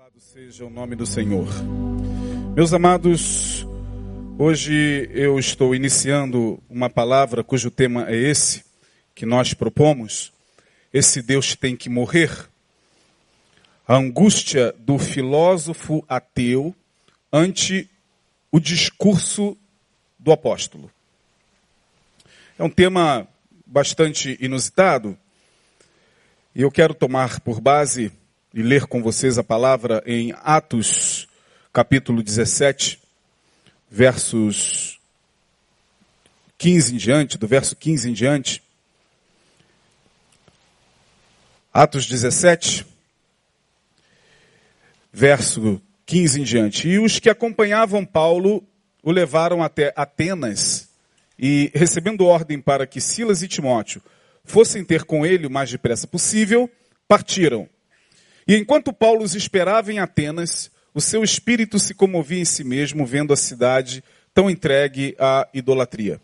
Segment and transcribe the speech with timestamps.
[0.00, 1.46] Louvado seja o nome do Senhor.
[2.56, 3.66] Meus amados,
[4.38, 8.64] hoje eu estou iniciando uma palavra cujo tema é esse
[9.14, 10.32] que nós propomos.
[10.90, 12.48] Esse Deus tem que morrer.
[13.86, 16.74] A angústia do filósofo ateu
[17.30, 17.86] ante
[18.50, 19.54] o discurso
[20.18, 20.90] do apóstolo.
[22.58, 23.28] É um tema
[23.66, 25.18] bastante inusitado
[26.54, 28.10] e eu quero tomar por base
[28.52, 31.28] e ler com vocês a palavra em Atos,
[31.72, 33.00] capítulo 17,
[33.88, 34.98] versos
[36.58, 38.62] 15 em diante, do verso 15 em diante.
[41.72, 42.84] Atos 17,
[45.12, 46.88] verso 15 em diante.
[46.88, 48.64] E os que acompanhavam Paulo
[49.02, 50.88] o levaram até Atenas
[51.38, 54.02] e, recebendo ordem para que Silas e Timóteo
[54.44, 56.68] fossem ter com ele o mais depressa possível,
[57.06, 57.68] partiram.
[58.50, 63.06] E enquanto Paulo os esperava em Atenas, o seu espírito se comovia em si mesmo,
[63.06, 64.02] vendo a cidade
[64.34, 66.20] tão entregue à idolatria.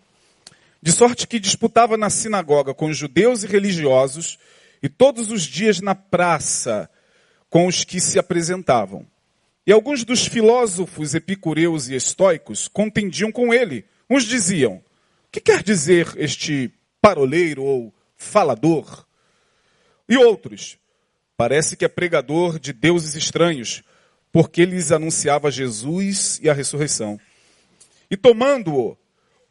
[0.82, 4.40] De sorte que disputava na sinagoga com os judeus e religiosos,
[4.82, 6.90] e todos os dias na praça
[7.48, 9.06] com os que se apresentavam.
[9.64, 13.84] E alguns dos filósofos epicureus e estoicos contendiam com ele.
[14.10, 14.82] Uns diziam: O
[15.30, 19.06] que quer dizer este paroleiro ou falador?
[20.08, 20.76] E outros:
[21.36, 23.82] Parece que é pregador de deuses estranhos,
[24.32, 27.20] porque lhes anunciava Jesus e a ressurreição.
[28.10, 28.96] E tomando-o,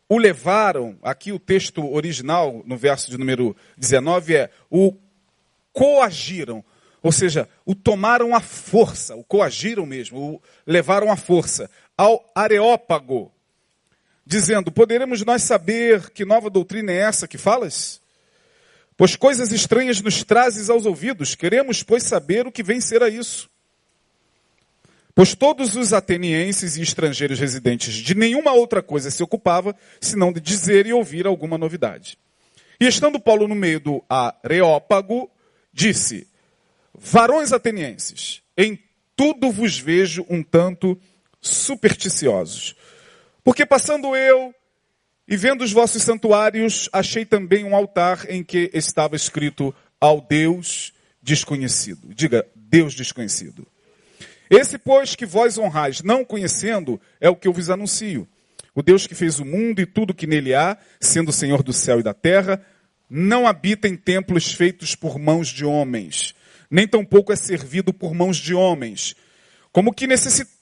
[0.07, 4.95] o levaram, aqui o texto original, no verso de número 19, é o
[5.73, 6.63] coagiram,
[7.01, 13.31] ou seja, o tomaram à força, o coagiram mesmo, o levaram à força, ao Areópago,
[14.25, 18.01] dizendo: Poderemos nós saber que nova doutrina é essa que falas?
[18.97, 23.09] Pois coisas estranhas nos trazes aos ouvidos, queremos, pois, saber o que vem ser a
[23.09, 23.49] isso.
[25.13, 30.41] Pois todos os atenienses e estrangeiros residentes de nenhuma outra coisa se ocupava, senão de
[30.41, 32.17] dizer e ouvir alguma novidade.
[32.79, 35.29] E estando Paulo no meio do Areópago,
[35.71, 36.27] disse,
[36.93, 38.77] varões atenienses, em
[39.15, 40.99] tudo vos vejo um tanto
[41.39, 42.75] supersticiosos.
[43.43, 44.53] Porque passando eu
[45.27, 50.93] e vendo os vossos santuários, achei também um altar em que estava escrito ao Deus
[51.21, 52.13] desconhecido.
[52.13, 53.65] Diga, Deus desconhecido.
[54.49, 58.27] Esse, pois, que vós honrais, não conhecendo, é o que eu vos anuncio.
[58.75, 61.73] O Deus que fez o mundo e tudo que nele há, sendo o Senhor do
[61.73, 62.63] céu e da terra,
[63.09, 66.35] não habita em templos feitos por mãos de homens,
[66.69, 69.15] nem tampouco é servido por mãos de homens,
[69.71, 70.07] como que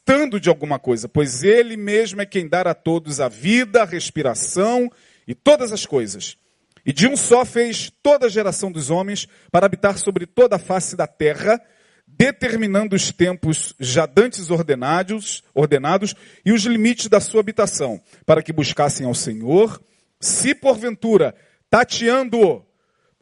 [0.04, 3.86] necessitando de alguma coisa, pois Ele mesmo é quem dá a todos a vida, a
[3.86, 4.92] respiração
[5.28, 6.38] e todas as coisas.
[6.86, 10.60] E de um só fez toda a geração dos homens para habitar sobre toda a
[10.60, 11.60] face da terra,
[12.06, 16.14] determinando os tempos já dantes ordenados, ordenados
[16.46, 19.82] e os limites da sua habitação, para que buscassem ao Senhor,
[20.20, 21.34] se porventura,
[21.70, 22.66] tateando-o,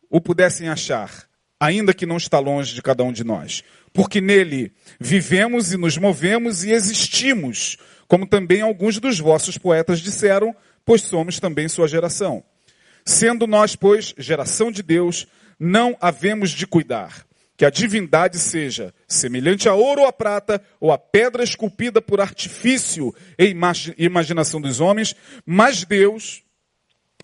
[0.09, 1.29] o pudessem achar,
[1.61, 3.63] ainda que não está longe de cada um de nós
[3.94, 7.77] porque nele vivemos e nos movemos e existimos,
[8.07, 10.55] como também alguns dos vossos poetas disseram,
[10.85, 12.44] pois somos também sua geração.
[13.05, 15.27] Sendo nós, pois, geração de Deus,
[15.59, 17.25] não havemos de cuidar
[17.57, 22.19] que a divindade seja semelhante a ouro ou a prata, ou a pedra esculpida por
[22.19, 23.55] artifício e
[23.99, 26.41] imaginação dos homens, mas Deus,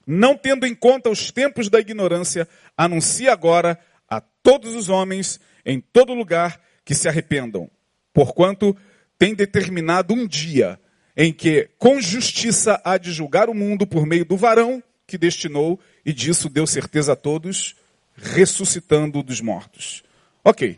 [0.06, 5.80] não tendo em conta os tempos da ignorância, anuncia agora a todos os homens em
[5.82, 7.70] todo lugar que se arrependam,
[8.14, 8.76] porquanto
[9.20, 10.80] tem determinado um dia
[11.16, 15.80] em que com justiça há de julgar o mundo por meio do varão que destinou,
[16.06, 17.76] e disso deu certeza a todos,
[18.14, 20.04] ressuscitando dos mortos.
[20.44, 20.78] Ok.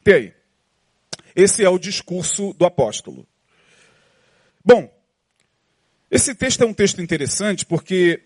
[0.00, 0.34] Até aí.
[1.34, 3.26] Esse é o discurso do apóstolo.
[4.64, 4.92] Bom,
[6.10, 8.22] esse texto é um texto interessante porque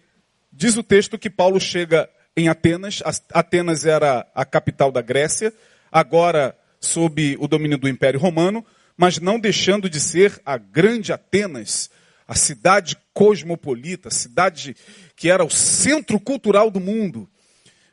[0.53, 3.03] diz o texto que Paulo chega em Atenas.
[3.33, 5.53] Atenas era a capital da Grécia
[5.91, 8.65] agora sob o domínio do Império Romano,
[8.97, 11.91] mas não deixando de ser a grande Atenas,
[12.27, 14.77] a cidade cosmopolita, a cidade
[15.15, 17.29] que era o centro cultural do mundo.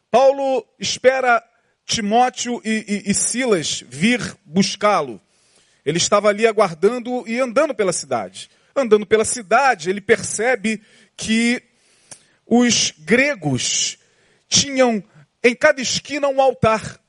[0.10, 1.44] Paulo espera
[1.86, 5.22] Timóteo e, e, e Silas vir buscá-lo.
[5.86, 8.50] Ele estava ali aguardando e andando pela cidade.
[8.76, 10.82] Andando pela cidade, ele percebe
[11.18, 11.62] que
[12.46, 13.98] os gregos
[14.50, 15.02] tinham
[15.42, 17.00] em cada esquina um altar.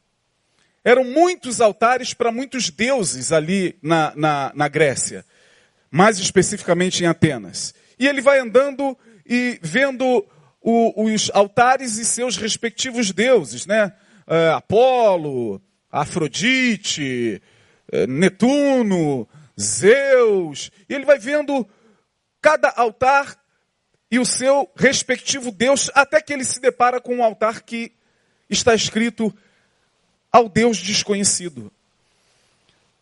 [0.85, 5.25] Eram muitos altares para muitos deuses ali na, na, na Grécia,
[5.91, 7.75] mais especificamente em Atenas.
[7.99, 8.97] E ele vai andando
[9.27, 10.25] e vendo
[10.61, 13.93] o, os altares e seus respectivos deuses, né?
[14.27, 15.61] Uh, Apolo,
[15.91, 17.43] Afrodite,
[17.91, 19.29] eh, Netuno,
[19.61, 21.69] Zeus, e ele vai vendo
[22.41, 23.37] cada altar
[24.11, 27.93] e o seu respectivo Deus, até que ele se depara com um altar que
[28.49, 29.33] está escrito
[30.33, 31.73] ao Deus desconhecido.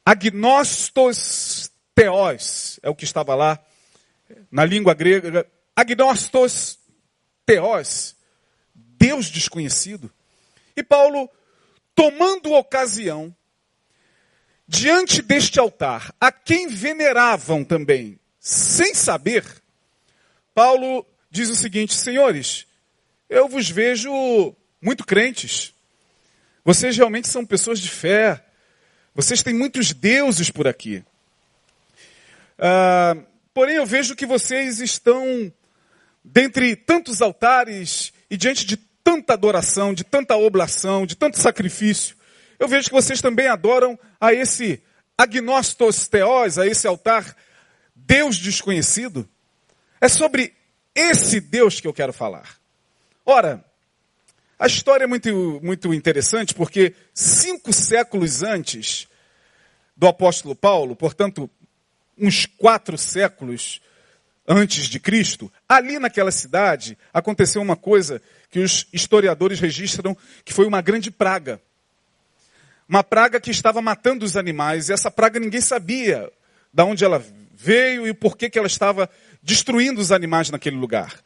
[0.04, 3.58] Agnostos Theos é o que estava lá
[4.50, 5.46] na língua grega.
[5.74, 6.78] Agnostos
[7.46, 8.14] Theos,
[8.74, 10.12] Deus desconhecido.
[10.76, 11.30] E Paulo,
[11.94, 13.34] tomando ocasião,
[14.66, 19.44] diante deste altar, a quem veneravam também, sem saber,
[20.58, 22.66] Paulo diz o seguinte: Senhores,
[23.30, 24.10] eu vos vejo
[24.82, 25.72] muito crentes.
[26.64, 28.44] Vocês realmente são pessoas de fé.
[29.14, 31.04] Vocês têm muitos deuses por aqui.
[32.58, 33.16] Ah,
[33.54, 35.52] porém, eu vejo que vocês estão
[36.24, 42.16] dentre tantos altares e diante de tanta adoração, de tanta oblação, de tanto sacrifício.
[42.58, 44.82] Eu vejo que vocês também adoram a esse
[45.16, 47.36] agnostos teós, a esse altar
[47.94, 49.28] Deus desconhecido.
[50.00, 50.54] É sobre
[50.94, 52.56] esse Deus que eu quero falar.
[53.24, 53.64] Ora,
[54.58, 59.08] a história é muito, muito interessante porque cinco séculos antes
[59.96, 61.50] do apóstolo Paulo, portanto,
[62.16, 63.80] uns quatro séculos
[64.46, 70.66] antes de Cristo, ali naquela cidade aconteceu uma coisa que os historiadores registram que foi
[70.66, 71.60] uma grande praga.
[72.88, 76.32] Uma praga que estava matando os animais, e essa praga ninguém sabia
[76.72, 77.22] de onde ela
[77.52, 79.10] veio e por que, que ela estava
[79.42, 81.20] destruindo os animais naquele lugar.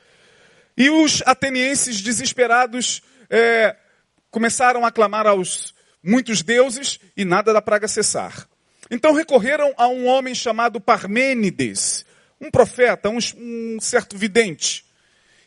[0.77, 3.77] E os atenienses desesperados é,
[4.31, 8.49] começaram a clamar aos muitos deuses e nada da praga cessar.
[8.91, 12.05] Então recorreram a um homem chamado Parmênides,
[12.41, 14.85] um profeta, um, um certo vidente.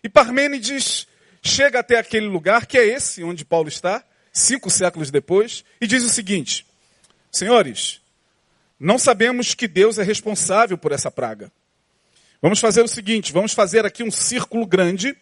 [0.04, 1.08] E Parmênides
[1.42, 6.04] chega até aquele lugar, que é esse onde Paulo está, cinco séculos depois, e diz
[6.04, 6.66] o seguinte:
[7.32, 8.02] Senhores,
[8.80, 11.52] não sabemos que Deus é responsável por essa praga.
[12.46, 15.18] Vamos fazer o seguinte: vamos fazer aqui um círculo grande,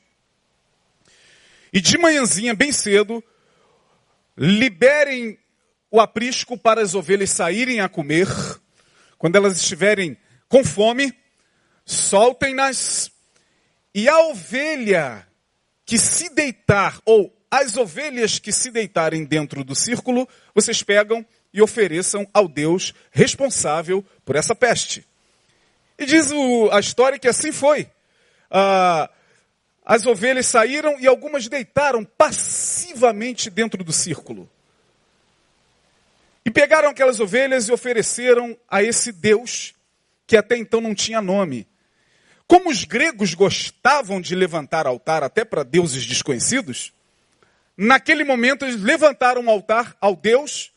[1.72, 3.24] e de manhãzinha, bem cedo,
[4.38, 5.40] liberem
[5.90, 8.28] o aprisco para as ovelhas saírem a comer.
[9.18, 10.18] Quando elas estiverem
[10.50, 11.18] com fome,
[11.86, 13.10] soltem-nas.
[13.96, 15.26] E a ovelha
[15.86, 21.62] que se deitar, ou as ovelhas que se deitarem dentro do círculo, vocês pegam e
[21.62, 25.08] ofereçam ao Deus responsável por essa peste.
[25.98, 27.90] E diz o, a história que assim foi.
[28.50, 29.10] Ah,
[29.86, 34.50] as ovelhas saíram e algumas deitaram passivamente dentro do círculo.
[36.46, 39.74] E pegaram aquelas ovelhas e ofereceram a esse Deus
[40.26, 41.68] que até então não tinha nome.
[42.48, 46.94] Como os gregos gostavam de levantar altar até para deuses desconhecidos,
[47.78, 50.72] naquele momento eles levantaram um altar ao Deus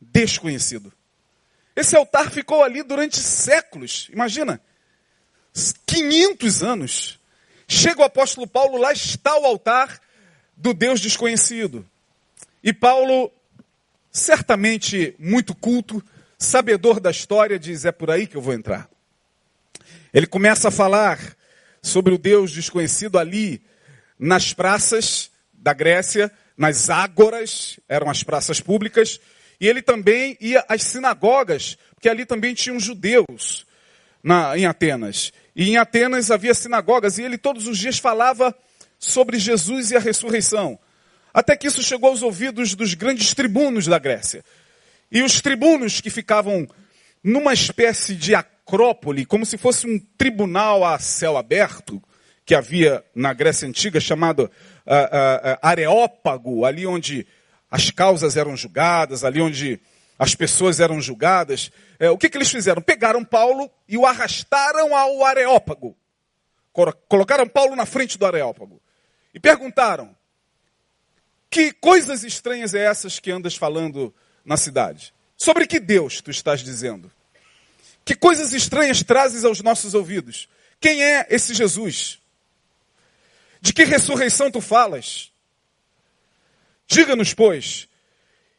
[0.00, 0.92] desconhecido.
[1.76, 4.58] Esse altar ficou ali durante séculos, imagina,
[5.86, 7.20] 500 anos.
[7.68, 10.00] Chega o apóstolo Paulo, lá está o altar
[10.56, 11.86] do Deus desconhecido.
[12.64, 13.30] E Paulo
[14.10, 16.02] certamente muito culto,
[16.38, 18.88] sabedor da história, diz: é por aí que eu vou entrar.
[20.12, 21.18] Ele começa a falar
[21.82, 23.62] sobre o Deus desconhecido ali
[24.18, 29.20] nas praças da Grécia, nas ágoras, eram as praças públicas,
[29.60, 33.66] e ele também ia às sinagogas, porque ali também tinham judeus
[34.22, 35.32] na, em Atenas.
[35.54, 38.54] E em Atenas havia sinagogas, e ele todos os dias falava
[38.98, 40.78] sobre Jesus e a ressurreição.
[41.32, 44.42] Até que isso chegou aos ouvidos dos grandes tribunos da Grécia.
[45.10, 46.66] E os tribunos que ficavam
[47.22, 52.02] numa espécie de acrópole, como se fosse um tribunal a céu aberto,
[52.44, 57.26] que havia na Grécia Antiga, chamado uh, uh, Areópago, ali onde
[57.70, 59.80] as causas eram julgadas, ali onde
[60.18, 61.70] as pessoas eram julgadas.
[61.98, 62.80] É, o que, que eles fizeram?
[62.80, 65.96] Pegaram Paulo e o arrastaram ao Areópago.
[67.08, 68.80] Colocaram Paulo na frente do Areópago.
[69.32, 70.14] E perguntaram:
[71.50, 75.14] que coisas estranhas é essas que andas falando na cidade?
[75.36, 77.10] Sobre que Deus tu estás dizendo?
[78.04, 80.48] Que coisas estranhas trazes aos nossos ouvidos?
[80.80, 82.18] Quem é esse Jesus?
[83.60, 85.32] De que ressurreição tu falas?
[86.86, 87.88] Diga-nos, pois.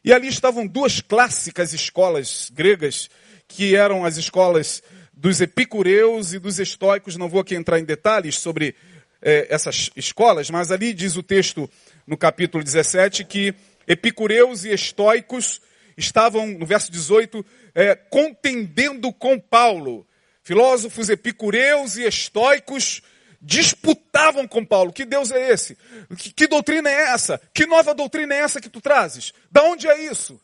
[0.04, 3.10] E ali estavam duas clássicas escolas gregas,
[3.46, 4.82] que eram as escolas
[5.12, 7.16] dos epicureus e dos estoicos.
[7.16, 8.74] Não vou aqui entrar em detalhes sobre
[9.22, 11.68] eh, essas escolas, mas ali diz o texto
[12.06, 13.54] no capítulo 17 que
[13.86, 15.60] epicureus e estoicos
[15.96, 17.44] estavam, no verso 18,
[17.74, 20.06] é, contendendo com Paulo.
[20.42, 23.02] Filósofos epicureus e estoicos
[23.40, 24.92] disputavam com Paulo.
[24.92, 25.76] Que Deus é esse?
[26.16, 27.40] Que, que, doutrina é essa?
[27.54, 29.32] Que nova doutrina é essa que tu trazes?
[29.50, 30.40] Da onde é isso?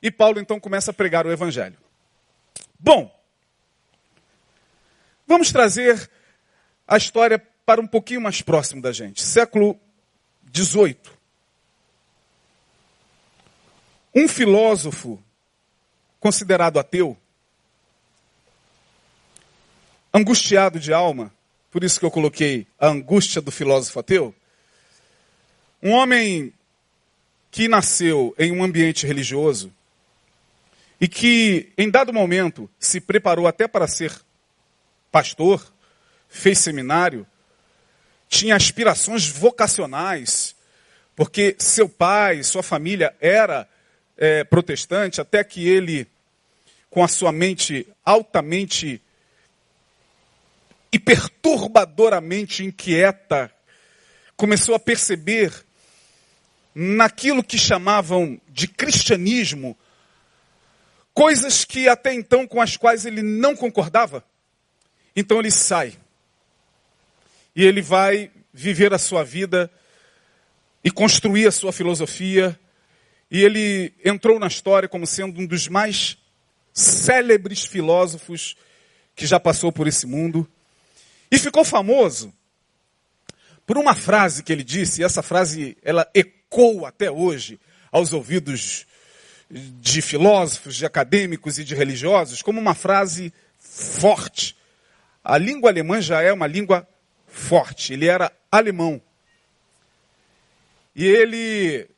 [0.00, 1.76] E Paulo então começa a pregar o evangelho.
[2.78, 3.12] Bom,
[5.26, 6.08] vamos trazer
[6.86, 9.22] a história para um pouquinho mais próximo da gente.
[9.22, 9.78] Século
[10.54, 10.96] XVIII.
[14.14, 15.22] Um filósofo
[16.18, 17.16] considerado ateu,
[20.12, 21.32] angustiado de alma,
[21.70, 24.34] por isso que eu coloquei a angústia do filósofo ateu,
[25.82, 26.52] um homem
[27.50, 29.72] que nasceu em um ambiente religioso
[31.00, 34.12] e que, em dado momento, se preparou até para ser
[35.10, 35.72] pastor,
[36.28, 37.26] fez seminário,
[38.28, 40.54] tinha aspirações vocacionais,
[41.14, 43.68] porque seu pai, sua família era
[44.16, 46.06] é, protestante, até que ele,
[46.90, 49.00] com a sua mente altamente
[50.92, 53.52] e perturbadoramente inquieta,
[54.36, 55.52] começou a perceber
[56.74, 59.76] naquilo que chamavam de cristianismo
[61.12, 64.24] coisas que até então com as quais ele não concordava.
[65.16, 65.94] Então ele sai
[67.56, 69.68] e ele vai viver a sua vida
[70.84, 72.56] e construir a sua filosofia.
[73.28, 76.16] E ele entrou na história como sendo um dos mais
[76.72, 78.56] célebres filósofos
[79.16, 80.48] que já passou por esse mundo.
[81.30, 82.32] E ficou famoso
[83.66, 87.60] por uma frase que ele disse, e essa frase ela ecoa até hoje
[87.92, 88.86] aos ouvidos
[89.50, 94.56] de filósofos, de acadêmicos e de religiosos, como uma frase forte.
[95.22, 96.88] A língua alemã já é uma língua
[97.26, 97.92] forte.
[97.92, 99.00] Ele era alemão.
[100.94, 101.88] E ele,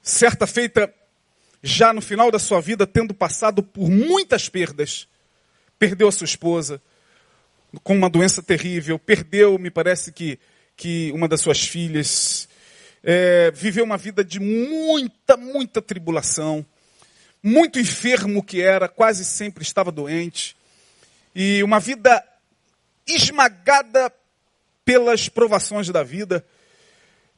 [0.00, 0.92] certa feita,
[1.62, 5.08] já no final da sua vida, tendo passado por muitas perdas,
[5.78, 6.80] perdeu a sua esposa
[7.82, 10.38] com uma doença terrível, perdeu, me parece que,
[10.76, 12.48] que uma das suas filhas,
[13.02, 16.64] é, viveu uma vida de muita, muita tribulação,
[17.42, 20.56] muito enfermo que era, quase sempre estava doente,
[21.34, 22.22] e uma vida
[23.06, 24.12] esmagada
[24.84, 26.44] pelas provações da vida.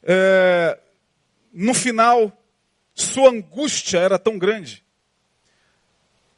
[0.03, 0.79] É,
[1.53, 2.33] no final,
[2.95, 4.83] sua angústia era tão grande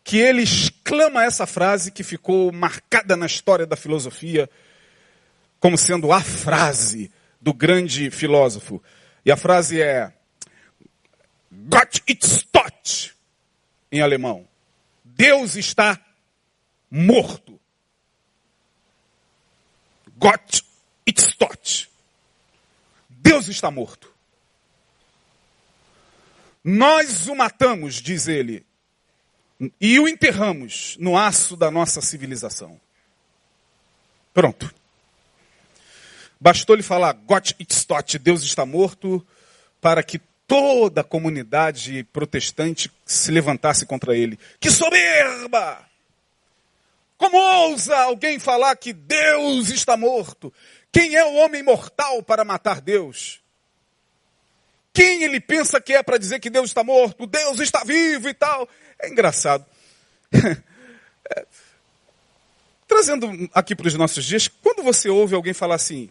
[0.04, 4.49] que ele exclama essa frase que ficou marcada na história da filosofia
[5.58, 8.82] como sendo a frase do grande filósofo.
[9.25, 10.12] E a frase é
[11.50, 13.16] Gott ist tot,
[13.90, 14.46] em alemão.
[15.02, 15.99] Deus está
[16.90, 17.58] morto.
[20.18, 20.62] Gott
[21.06, 21.90] ist tot.
[23.08, 24.12] Deus está morto.
[26.62, 28.66] Nós o matamos, diz ele,
[29.80, 32.80] e o enterramos no aço da nossa civilização.
[34.32, 34.75] Pronto.
[36.40, 39.25] Bastou lhe falar, Gott ist tot, Deus está morto,
[39.80, 44.38] para que toda a comunidade protestante se levantasse contra ele.
[44.61, 45.88] Que soberba!
[47.16, 50.52] Como ousa alguém falar que Deus está morto?
[50.92, 53.40] Quem é o homem mortal para matar Deus?
[54.92, 57.26] Quem ele pensa que é para dizer que Deus está morto?
[57.26, 58.68] Deus está vivo e tal.
[58.98, 59.64] É engraçado.
[62.86, 66.10] Trazendo aqui para os nossos dias, quando você ouve alguém falar assim,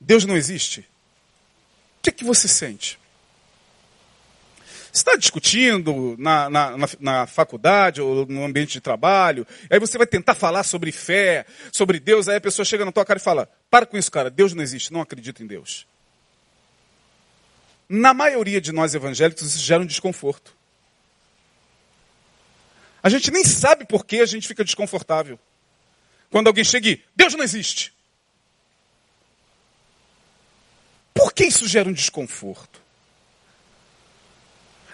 [0.00, 2.98] Deus não existe, o que, é que você sente?
[4.98, 10.06] está discutindo na, na, na, na, faculdade ou no ambiente de trabalho, aí você vai
[10.06, 13.48] tentar falar sobre fé, sobre Deus, aí a pessoa chega na tua cara e fala,
[13.70, 15.86] para com isso, cara, Deus não existe, não acredito em Deus.
[17.88, 20.54] Na maioria de nós evangélicos, isso gera um desconforto.
[23.08, 25.40] A gente nem sabe por que a gente fica desconfortável.
[26.28, 27.90] Quando alguém chega e, Deus não existe.
[31.14, 32.82] Por que isso gera um desconforto?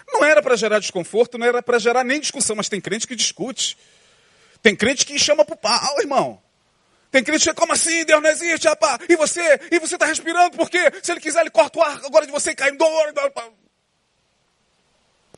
[0.06, 3.16] Não era para gerar desconforto, não era para gerar nem discussão, mas tem crente que
[3.16, 3.76] discute.
[4.62, 6.40] Tem crente que chama para o pau, irmão.
[7.10, 9.00] Tem crente que como assim, Deus não existe, rapaz?
[9.08, 9.60] E você?
[9.72, 12.52] E você está respirando porque se ele quiser, ele corta o ar agora de você
[12.52, 13.12] e cai em dor.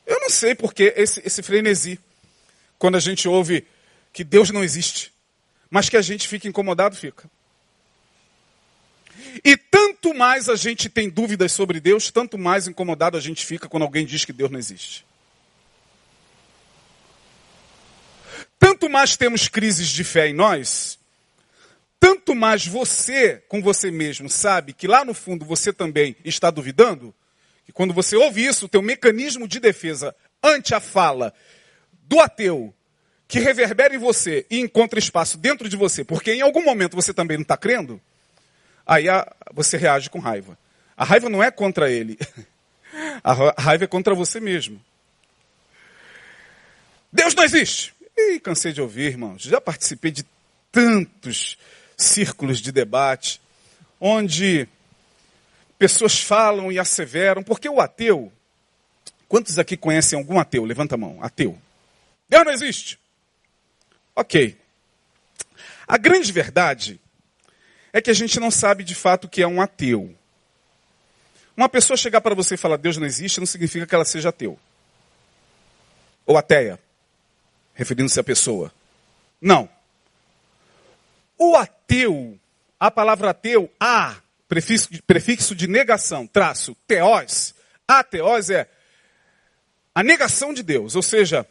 [0.05, 1.99] Eu não sei porque esse, esse frenesi,
[2.77, 3.65] quando a gente ouve
[4.13, 5.13] que Deus não existe,
[5.69, 7.29] mas que a gente fica incomodado, fica.
[9.43, 13.67] E tanto mais a gente tem dúvidas sobre Deus, tanto mais incomodado a gente fica
[13.67, 15.05] quando alguém diz que Deus não existe.
[18.59, 20.97] Tanto mais temos crises de fé em nós,
[21.99, 27.13] tanto mais você, com você mesmo, sabe que lá no fundo você também está duvidando,
[27.65, 31.33] que quando você ouve isso, o teu mecanismo de defesa ante a fala
[32.07, 32.73] do ateu,
[33.27, 37.13] que reverbera em você e encontra espaço dentro de você, porque em algum momento você
[37.13, 37.99] também não está crendo,
[38.85, 40.57] aí a, você reage com raiva.
[40.95, 42.17] A raiva não é contra ele.
[43.23, 44.81] A raiva é contra você mesmo.
[47.11, 47.93] Deus não existe.
[48.15, 49.43] E cansei de ouvir, irmãos.
[49.43, 50.25] Já participei de
[50.71, 51.57] tantos
[51.95, 53.41] círculos de debate,
[53.99, 54.67] onde
[55.77, 58.31] pessoas falam e asseveram, porque o ateu,
[59.27, 60.65] quantos aqui conhecem algum ateu?
[60.65, 61.57] Levanta a mão, ateu.
[62.29, 62.99] Deus não existe.
[64.15, 64.57] Ok.
[65.87, 66.99] A grande verdade
[67.93, 70.15] é que a gente não sabe de fato o que é um ateu.
[71.55, 74.29] Uma pessoa chegar para você e falar Deus não existe não significa que ela seja
[74.29, 74.59] ateu.
[76.25, 76.79] Ou ateia,
[77.73, 78.71] referindo-se à pessoa.
[79.41, 79.69] Não.
[81.37, 82.37] O ateu,
[82.79, 84.17] a palavra ateu, a,
[84.47, 87.55] prefixo, prefixo de negação, traço, teós.
[87.87, 88.69] Ateós é
[89.95, 91.47] a negação de Deus, ou seja,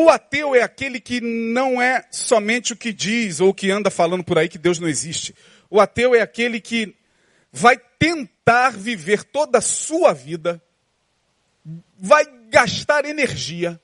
[0.00, 4.22] o ateu é aquele que não é somente o que diz ou que anda falando
[4.22, 5.34] por aí que Deus não existe.
[5.68, 6.94] O ateu é aquele que
[7.50, 10.62] vai tentar viver toda a sua vida,
[11.98, 13.80] vai gastar energia,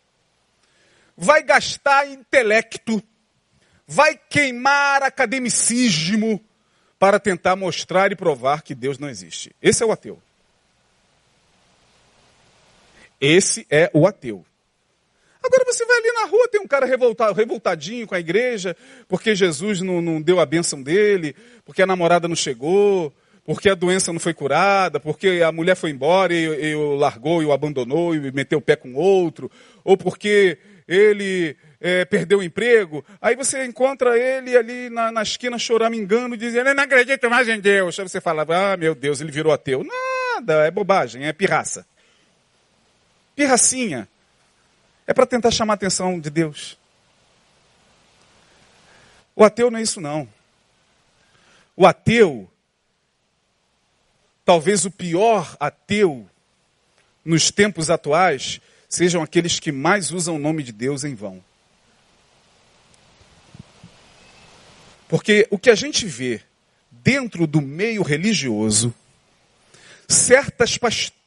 [1.16, 3.02] vai gastar intelecto,
[3.84, 6.40] vai queimar academicismo
[6.96, 9.50] para tentar mostrar e provar que Deus não existe.
[9.60, 10.22] Esse é o ateu.
[13.20, 14.46] Esse é o ateu.
[16.04, 18.76] Ali na rua, tem um cara revoltado, revoltadinho com a igreja,
[19.08, 21.34] porque Jesus não, não deu a bênção dele,
[21.64, 23.10] porque a namorada não chegou,
[23.42, 27.42] porque a doença não foi curada, porque a mulher foi embora e, e o largou
[27.42, 29.50] e o abandonou e meteu o pé com outro,
[29.82, 33.02] ou porque ele é, perdeu o emprego.
[33.18, 37.60] Aí você encontra ele ali na, na esquina choramingando, dizendo, eu não acredito mais em
[37.60, 37.98] Deus.
[37.98, 39.82] Aí você fala, ah, meu Deus, ele virou ateu.
[39.82, 41.86] Nada, é bobagem, é pirraça.
[43.34, 44.06] Pirracinha.
[45.06, 46.78] É para tentar chamar a atenção de Deus.
[49.36, 50.28] O ateu não é isso não.
[51.76, 52.48] O ateu,
[54.44, 56.28] talvez o pior ateu
[57.24, 61.42] nos tempos atuais, sejam aqueles que mais usam o nome de Deus em vão.
[65.08, 66.40] Porque o que a gente vê
[66.90, 68.94] dentro do meio religioso,
[70.08, 70.78] certas,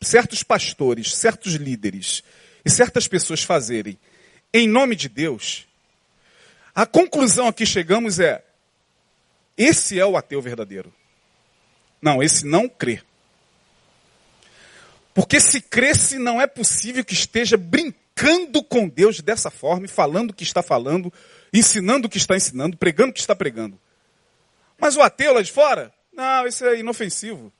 [0.01, 2.23] certos pastores, certos líderes,
[2.67, 3.97] e certas pessoas fazerem
[4.53, 5.65] em nome de Deus,
[6.75, 8.43] a conclusão a que chegamos é:
[9.57, 10.93] esse é o ateu verdadeiro.
[12.01, 13.01] Não, esse não crê.
[15.13, 20.31] Porque se cresce, não é possível que esteja brincando com Deus dessa forma, e falando
[20.31, 21.11] o que está falando,
[21.53, 23.79] ensinando o que está ensinando, pregando o que está pregando.
[24.77, 25.93] Mas o ateu lá de fora?
[26.11, 27.51] Não, isso é inofensivo.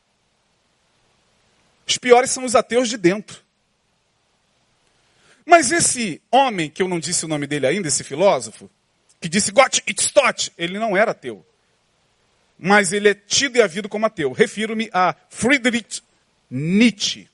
[1.88, 3.47] Os piores são os ateus de dentro.
[5.50, 8.70] Mas esse homem, que eu não disse o nome dele ainda, esse filósofo,
[9.22, 11.46] que disse Gott it's tot, ele não era ateu.
[12.60, 14.34] Mas ele é tido e havido como ateu.
[14.34, 16.04] Refiro-me a Friedrich
[16.52, 17.30] Nietzsche.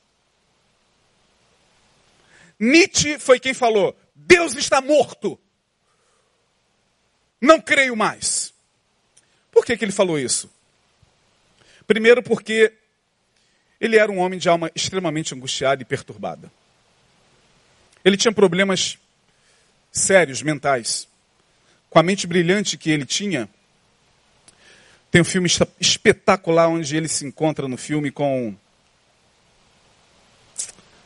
[2.59, 5.39] Nietzsche foi quem falou: Deus está morto.
[7.41, 8.53] Não creio mais.
[9.51, 10.51] Por que, que ele falou isso?
[11.87, 12.73] Primeiro, porque
[13.81, 16.51] ele era um homem de alma extremamente angustiada e perturbada.
[18.03, 18.97] Ele tinha problemas
[19.91, 21.07] sérios, mentais.
[21.89, 23.47] Com a mente brilhante que ele tinha,
[25.11, 25.47] tem um filme
[25.79, 28.55] espetacular onde ele se encontra no filme com.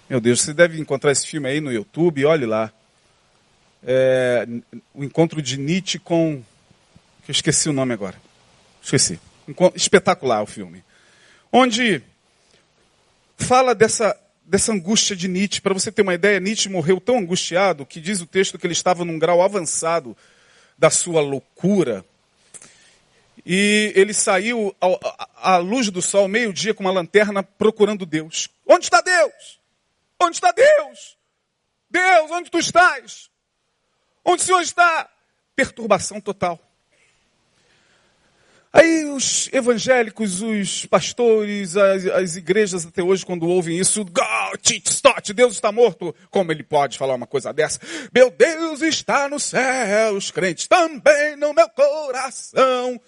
[0.09, 2.71] Meu Deus, você deve encontrar esse filme aí no YouTube, olhe lá.
[3.83, 4.47] É,
[4.93, 6.41] o encontro de Nietzsche com.
[7.27, 8.15] Eu esqueci o nome agora.
[8.81, 9.19] Esqueci.
[9.75, 10.81] Espetacular o filme.
[11.51, 12.01] Onde
[13.37, 15.61] fala dessa dessa angústia de Nietzsche.
[15.61, 18.73] Para você ter uma ideia, Nietzsche morreu tão angustiado que diz o texto que ele
[18.73, 20.15] estava num grau avançado
[20.77, 22.05] da sua loucura.
[23.45, 24.75] E ele saiu
[25.35, 28.49] à luz do sol, meio-dia, com uma lanterna, procurando Deus.
[28.65, 29.59] Onde está Deus?
[30.19, 31.17] Onde está Deus?
[31.89, 33.29] Deus, onde tu estás?
[34.23, 35.09] Onde o Senhor está?
[35.55, 36.59] Perturbação total.
[38.77, 44.03] Aí os evangélicos, os pastores, as, as igrejas até hoje, quando ouvem isso,
[45.33, 46.15] Deus está morto.
[46.29, 47.79] Como ele pode falar uma coisa dessa?
[48.13, 52.99] Meu Deus está no céu, os crentes também no meu coração.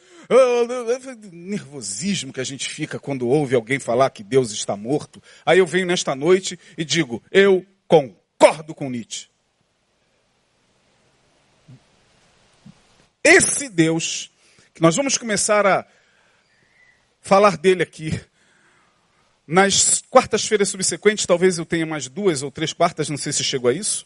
[1.32, 5.22] Nervosismo que a gente fica quando ouve alguém falar que Deus está morto.
[5.46, 9.28] Aí eu venho nesta noite e digo, eu concordo com Nietzsche.
[13.24, 14.32] Esse Deus
[14.80, 15.86] nós vamos começar a
[17.22, 18.20] falar dele aqui.
[19.52, 23.72] Nas quartas-feiras subsequentes, talvez eu tenha mais duas ou três quartas, não sei se chegou
[23.72, 24.06] a isso.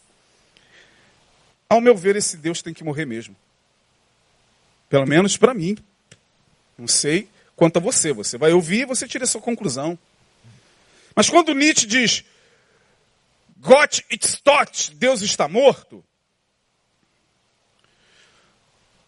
[1.67, 3.36] Ao meu ver, esse Deus tem que morrer mesmo.
[4.88, 5.77] Pelo menos para mim.
[6.77, 7.27] Não sei
[7.58, 8.13] quanto a você.
[8.13, 9.99] Você vai ouvir e você tira a sua conclusão.
[11.13, 12.23] Mas quando Nietzsche diz
[13.58, 16.01] Gott ist tot, Deus está morto,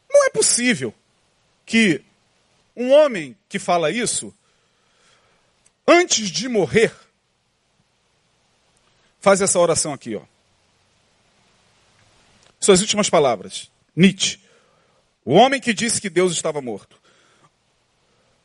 [0.10, 0.94] Não é possível
[1.66, 2.02] que
[2.76, 4.34] um homem que fala isso,
[5.88, 6.94] antes de morrer,
[9.20, 10.22] faz essa oração aqui, ó.
[12.60, 13.70] Suas últimas palavras.
[13.96, 14.40] Nietzsche.
[15.24, 17.00] O homem que disse que Deus estava morto.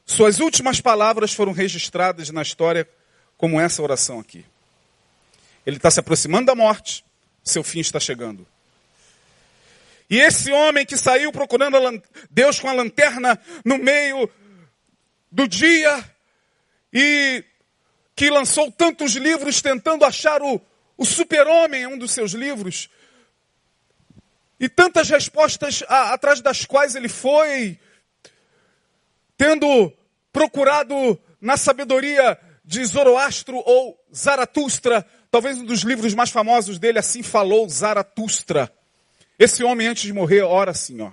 [0.05, 2.89] Suas últimas palavras foram registradas na história
[3.37, 4.45] como essa oração aqui.
[5.65, 7.05] Ele está se aproximando da morte,
[7.45, 8.47] seu fim está chegando.
[10.09, 14.29] E esse homem que saiu procurando Deus com a lanterna no meio
[15.31, 16.05] do dia
[16.93, 17.45] e
[18.15, 20.61] que lançou tantos livros tentando achar o,
[20.97, 22.91] o super-homem, um dos seus livros,
[24.59, 27.79] e tantas respostas a, atrás das quais ele foi,
[29.37, 29.93] tendo
[30.33, 37.23] procurado na sabedoria de Zoroastro ou Zaratustra, talvez um dos livros mais famosos dele, assim
[37.23, 38.71] falou Zaratustra.
[39.39, 41.13] Esse homem, antes de morrer, ora assim, ó.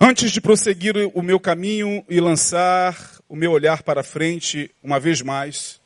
[0.00, 2.96] Antes de prosseguir o meu caminho e lançar
[3.28, 5.80] o meu olhar para frente, uma vez mais,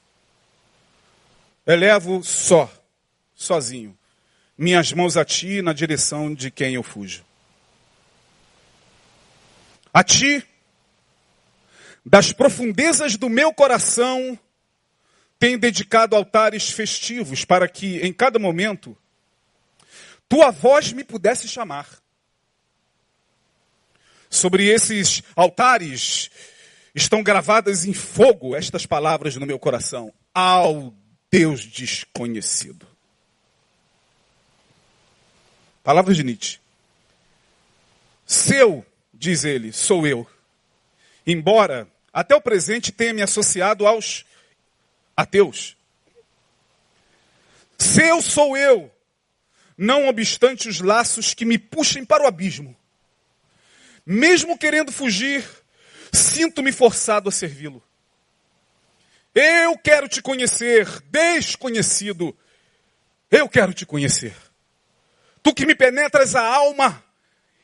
[1.67, 2.71] elevo só,
[3.35, 3.97] sozinho,
[4.57, 7.25] minhas mãos a ti na direção de quem eu fujo.
[9.95, 10.47] A ti,
[12.05, 14.39] das profundezas do meu coração,
[15.39, 18.95] tenho dedicado altares festivos para que, em cada momento,
[20.29, 22.02] tua voz me pudesse chamar.
[24.33, 26.31] Sobre esses altares
[26.95, 30.11] estão gravadas em fogo estas palavras no meu coração.
[30.33, 30.95] Ao
[31.31, 32.87] Deus desconhecido.
[35.85, 36.59] Palavras de Nietzsche.
[38.25, 40.27] Seu, diz ele, sou eu.
[41.27, 44.25] Embora até o presente tenha me associado aos
[45.15, 45.77] ateus.
[47.79, 48.91] Seu sou eu,
[49.77, 52.75] não obstante os laços que me puxem para o abismo.
[54.05, 55.45] Mesmo querendo fugir,
[56.13, 57.83] sinto-me forçado a servi-lo.
[59.35, 62.37] Eu quero te conhecer, desconhecido.
[63.31, 64.35] Eu quero te conhecer.
[65.43, 67.03] Tu que me penetras a alma,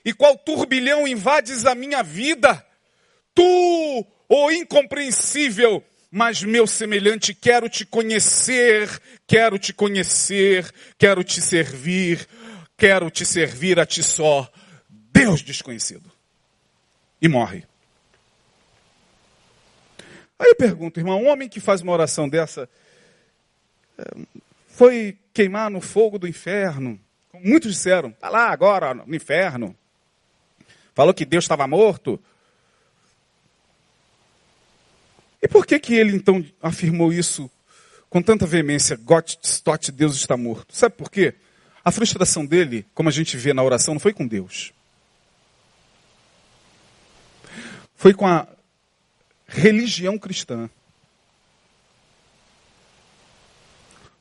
[0.09, 2.65] e qual turbilhão invades a minha vida.
[3.35, 8.89] Tu, o incompreensível, mas meu semelhante, quero te conhecer,
[9.27, 12.27] quero te conhecer, quero te servir,
[12.77, 14.51] quero te servir a ti só,
[14.89, 16.18] Deus desconhecido.
[17.21, 17.65] E morre.
[20.39, 22.69] Aí eu pergunto, irmão, um homem que faz uma oração dessa
[23.99, 24.05] é,
[24.69, 26.99] foi queimar no fogo do inferno.
[27.35, 29.77] Muitos disseram, está lá agora no inferno.
[30.95, 32.21] Falou que Deus estava morto.
[35.43, 37.51] E por que que ele então afirmou isso
[38.09, 38.97] com tanta veemência?
[38.97, 40.77] Gott stott, Deus está morto.
[40.77, 41.35] Sabe por quê?
[41.85, 44.73] A frustração dele, como a gente vê na oração, não foi com Deus.
[47.99, 48.47] Foi com a
[49.49, 50.71] religião cristã.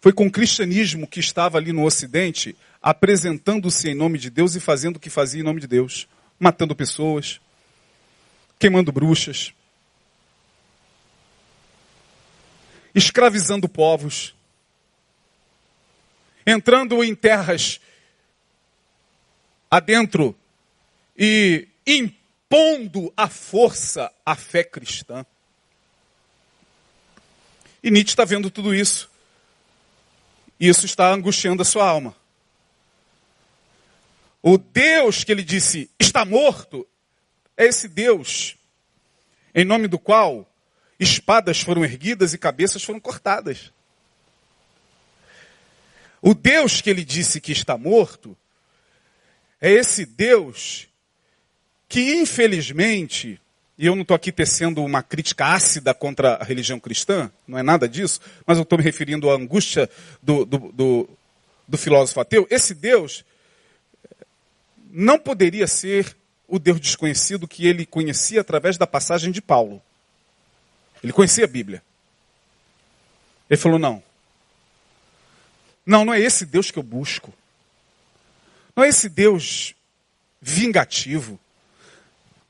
[0.01, 4.59] Foi com o cristianismo que estava ali no Ocidente, apresentando-se em nome de Deus e
[4.59, 6.07] fazendo o que fazia em nome de Deus,
[6.39, 7.39] matando pessoas,
[8.57, 9.53] queimando bruxas,
[12.95, 14.33] escravizando povos,
[16.47, 17.79] entrando em terras
[19.69, 20.35] adentro
[21.15, 22.17] e impondo
[23.15, 25.25] à força a fé cristã.
[27.83, 29.09] E Nietzsche está vendo tudo isso.
[30.59, 32.15] E isso está angustiando a sua alma.
[34.41, 36.87] O Deus que ele disse está morto
[37.55, 38.57] é esse Deus
[39.53, 40.47] em nome do qual
[40.99, 43.73] espadas foram erguidas e cabeças foram cortadas.
[46.21, 48.37] O Deus que ele disse que está morto
[49.59, 50.87] é esse Deus
[51.87, 53.39] que, infelizmente,
[53.77, 57.63] e eu não estou aqui tecendo uma crítica ácida contra a religião cristã, não é
[57.63, 59.89] nada disso, mas eu estou me referindo à angústia
[60.21, 61.09] do, do, do,
[61.67, 62.47] do filósofo ateu.
[62.49, 63.23] Esse Deus
[64.89, 69.81] não poderia ser o Deus desconhecido que ele conhecia através da passagem de Paulo.
[71.03, 71.83] Ele conhecia a Bíblia.
[73.49, 74.01] Ele falou: não.
[75.85, 77.33] Não, não é esse Deus que eu busco.
[78.75, 79.75] Não é esse Deus
[80.41, 81.39] vingativo.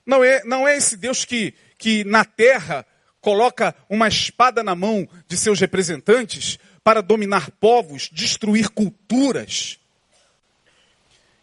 [0.07, 2.85] Não é, não é esse Deus que, que na terra
[3.19, 9.77] coloca uma espada na mão de seus representantes para dominar povos, destruir culturas,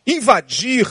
[0.07, 0.87] invadir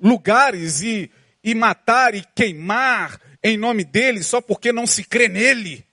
[0.00, 1.10] lugares e,
[1.42, 5.84] e matar e queimar em nome dele só porque não se crê nele.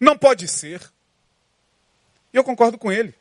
[0.00, 0.80] Não pode ser.
[2.32, 3.14] E eu concordo com ele.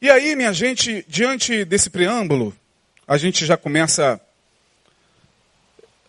[0.00, 2.56] E aí, minha gente, diante desse preâmbulo,
[3.04, 4.20] a gente já começa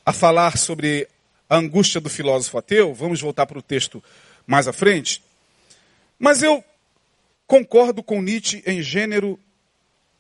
[0.06, 1.08] a falar sobre
[1.49, 2.93] a angústia do filósofo ateu.
[2.93, 4.04] Vamos voltar para o texto
[4.45, 5.23] mais à frente.
[6.19, 6.63] Mas eu
[7.47, 9.39] concordo com Nietzsche em gênero,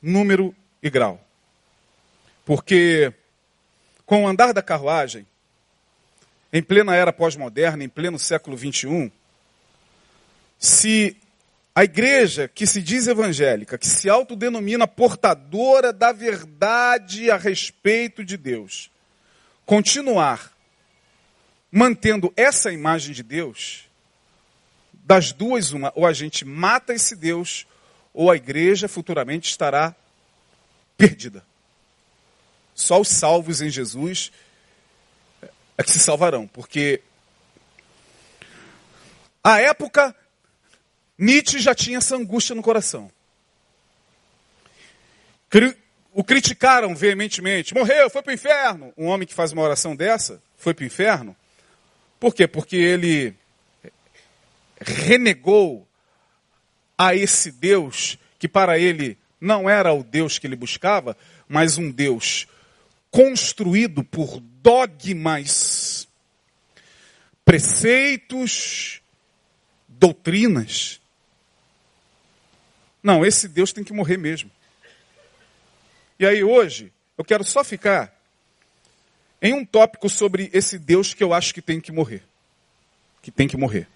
[0.01, 1.23] número e grau.
[2.43, 3.13] Porque
[4.03, 5.27] com o andar da carruagem,
[6.51, 9.11] em plena era pós-moderna, em pleno século XXI,
[10.57, 11.15] se
[11.73, 18.35] a igreja que se diz evangélica, que se autodenomina portadora da verdade a respeito de
[18.35, 18.91] Deus,
[19.65, 20.51] continuar
[21.71, 23.85] mantendo essa imagem de Deus,
[24.93, 27.65] das duas, uma, ou a gente mata esse Deus,
[28.13, 29.95] ou a igreja futuramente estará
[30.97, 31.45] perdida.
[32.75, 34.31] Só os salvos em Jesus
[35.77, 37.01] é que se salvarão, porque
[39.43, 40.15] a época
[41.19, 43.11] Nietzsche já tinha essa angústia no coração.
[46.13, 47.73] O criticaram veementemente.
[47.73, 48.93] Morreu, foi para o inferno.
[48.97, 51.35] Um homem que faz uma oração dessa foi para o inferno.
[52.19, 52.47] Por quê?
[52.47, 53.35] Porque ele
[54.79, 55.85] renegou
[56.97, 61.91] a esse Deus que para ele não era o Deus que ele buscava, mas um
[61.91, 62.47] Deus
[63.11, 66.07] construído por dogmas,
[67.43, 69.01] preceitos,
[69.87, 70.98] doutrinas.
[73.01, 74.51] Não, esse Deus tem que morrer mesmo.
[76.19, 78.13] E aí hoje, eu quero só ficar
[79.41, 82.23] em um tópico sobre esse Deus que eu acho que tem que morrer.
[83.21, 83.87] Que tem que morrer.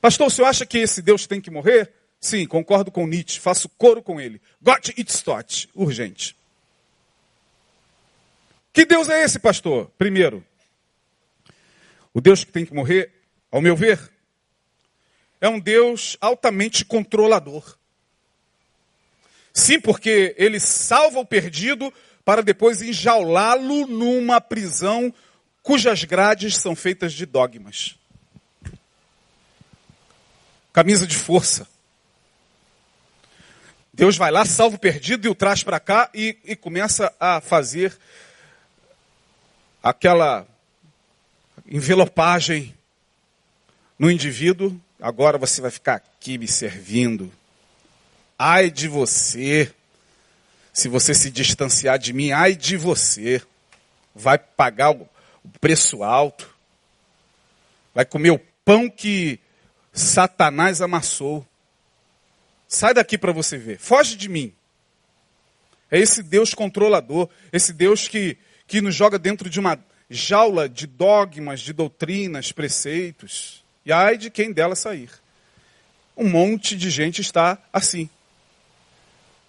[0.00, 1.92] Pastor, o senhor acha que esse Deus tem que morrer?
[2.20, 4.40] Sim, concordo com Nietzsche, faço coro com ele.
[4.60, 6.36] Gott it's tot, urgente.
[8.72, 9.90] Que Deus é esse, pastor?
[9.98, 10.44] Primeiro,
[12.12, 13.12] o Deus que tem que morrer,
[13.50, 14.10] ao meu ver,
[15.40, 17.76] é um Deus altamente controlador.
[19.52, 21.92] Sim, porque ele salva o perdido
[22.24, 25.12] para depois enjaulá-lo numa prisão
[25.62, 27.96] cujas grades são feitas de dogmas.
[30.72, 31.66] Camisa de força.
[33.92, 37.40] Deus vai lá, salva o perdido e o traz para cá e, e começa a
[37.40, 37.96] fazer
[39.82, 40.46] aquela
[41.66, 42.74] envelopagem
[43.98, 44.80] no indivíduo.
[45.00, 47.32] Agora você vai ficar aqui me servindo.
[48.42, 49.70] Ai de você.
[50.72, 53.42] Se você se distanciar de mim, ai de você.
[54.14, 55.06] Vai pagar o
[55.60, 56.48] preço alto.
[57.94, 59.38] Vai comer o pão que
[59.92, 61.46] Satanás amassou.
[62.66, 63.78] Sai daqui para você ver.
[63.78, 64.54] Foge de mim.
[65.90, 70.86] É esse Deus controlador, esse Deus que, que nos joga dentro de uma jaula de
[70.86, 73.62] dogmas, de doutrinas, preceitos.
[73.84, 75.10] E ai de quem dela sair.
[76.16, 78.08] Um monte de gente está assim.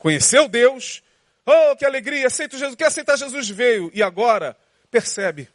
[0.01, 1.03] Conheceu Deus,
[1.45, 4.57] oh, que alegria, aceito Jesus, quer aceitar Jesus veio, e agora
[4.89, 5.47] percebe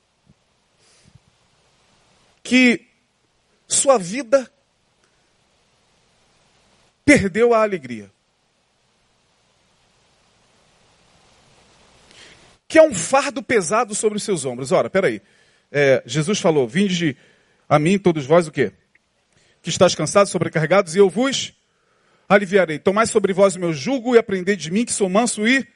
[2.45, 2.87] que
[3.67, 4.49] sua vida
[7.05, 8.09] perdeu a alegria.
[12.69, 14.71] Que é um fardo pesado sobre os seus ombros.
[14.71, 15.21] Ora, peraí.
[15.73, 17.17] É, Jesus falou: Vinde
[17.69, 18.73] a mim, todos vós, o quê?
[19.61, 21.53] Que estás cansados, sobrecarregados, e eu vos
[22.29, 22.79] aliviarei.
[22.79, 25.67] Tomai sobre vós o meu jugo e aprendei de mim, que sou manso e,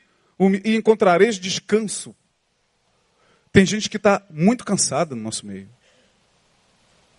[0.64, 2.14] e encontrareis descanso.
[3.52, 5.68] Tem gente que está muito cansada no nosso meio.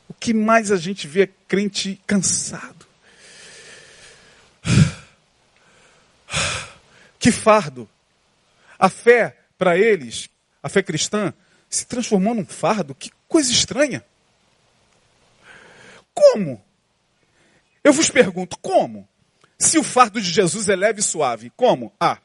[0.07, 2.85] O que mais a gente vê é crente cansado.
[7.19, 7.87] Que fardo.
[8.79, 10.27] A fé, para eles,
[10.63, 11.33] a fé cristã,
[11.69, 12.95] se transformou num fardo.
[12.95, 14.03] Que coisa estranha.
[16.13, 16.63] Como?
[17.83, 19.07] Eu vos pergunto, como?
[19.61, 21.93] Se o fardo de Jesus é leve e suave, como?
[21.99, 22.17] Ah,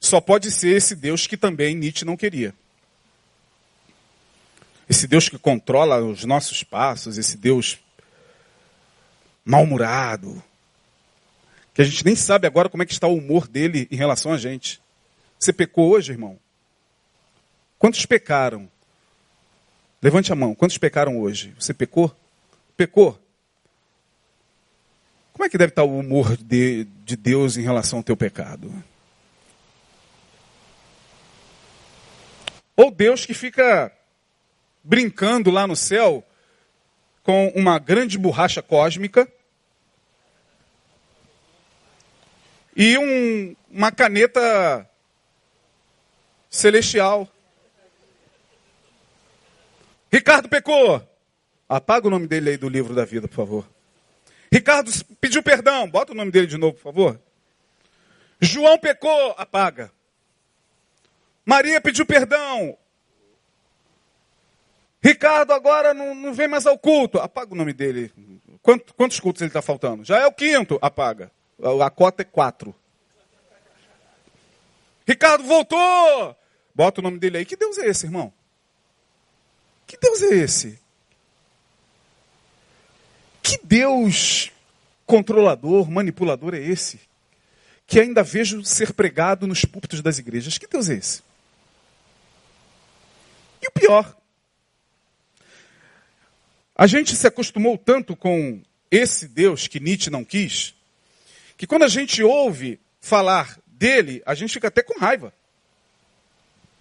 [0.00, 2.54] só pode ser esse Deus que também Nietzsche não queria.
[4.88, 7.78] Esse Deus que controla os nossos passos, esse Deus
[9.44, 10.42] mal-humorado,
[11.74, 14.32] que a gente nem sabe agora como é que está o humor dele em relação
[14.32, 14.80] a gente.
[15.38, 16.38] Você pecou hoje, irmão?
[17.78, 18.66] Quantos pecaram?
[20.00, 20.54] Levante a mão.
[20.54, 21.54] Quantos pecaram hoje?
[21.58, 22.14] Você pecou?
[22.78, 23.22] Pecou?
[25.34, 28.72] Como é que deve estar o humor de, de Deus em relação ao teu pecado?
[32.76, 33.92] Ou Deus que fica
[34.82, 36.24] brincando lá no céu
[37.24, 39.28] com uma grande borracha cósmica
[42.76, 44.88] e um, uma caneta
[46.48, 47.28] celestial.
[50.12, 51.02] Ricardo pecou.
[51.68, 53.73] Apaga o nome dele aí do livro da vida, por favor.
[54.54, 54.88] Ricardo
[55.20, 55.90] pediu perdão.
[55.90, 57.20] Bota o nome dele de novo, por favor.
[58.40, 59.90] João pecou, apaga.
[61.44, 62.78] Maria pediu perdão.
[65.02, 67.18] Ricardo agora não, não vem mais ao culto.
[67.18, 68.12] Apaga o nome dele.
[68.62, 70.04] Quantos, quantos cultos ele está faltando?
[70.04, 70.78] Já é o quinto.
[70.80, 71.32] Apaga.
[71.84, 72.72] A cota é quatro.
[75.04, 76.36] Ricardo voltou.
[76.72, 77.44] Bota o nome dele aí.
[77.44, 78.32] Que Deus é esse, irmão?
[79.84, 80.80] Que Deus é esse?
[83.44, 84.50] Que Deus
[85.04, 86.98] controlador, manipulador é esse?
[87.86, 90.56] Que ainda vejo ser pregado nos púlpitos das igrejas.
[90.56, 91.22] Que Deus é esse?
[93.60, 94.16] E o pior,
[96.74, 100.74] a gente se acostumou tanto com esse Deus que Nietzsche não quis,
[101.58, 105.34] que quando a gente ouve falar dele, a gente fica até com raiva.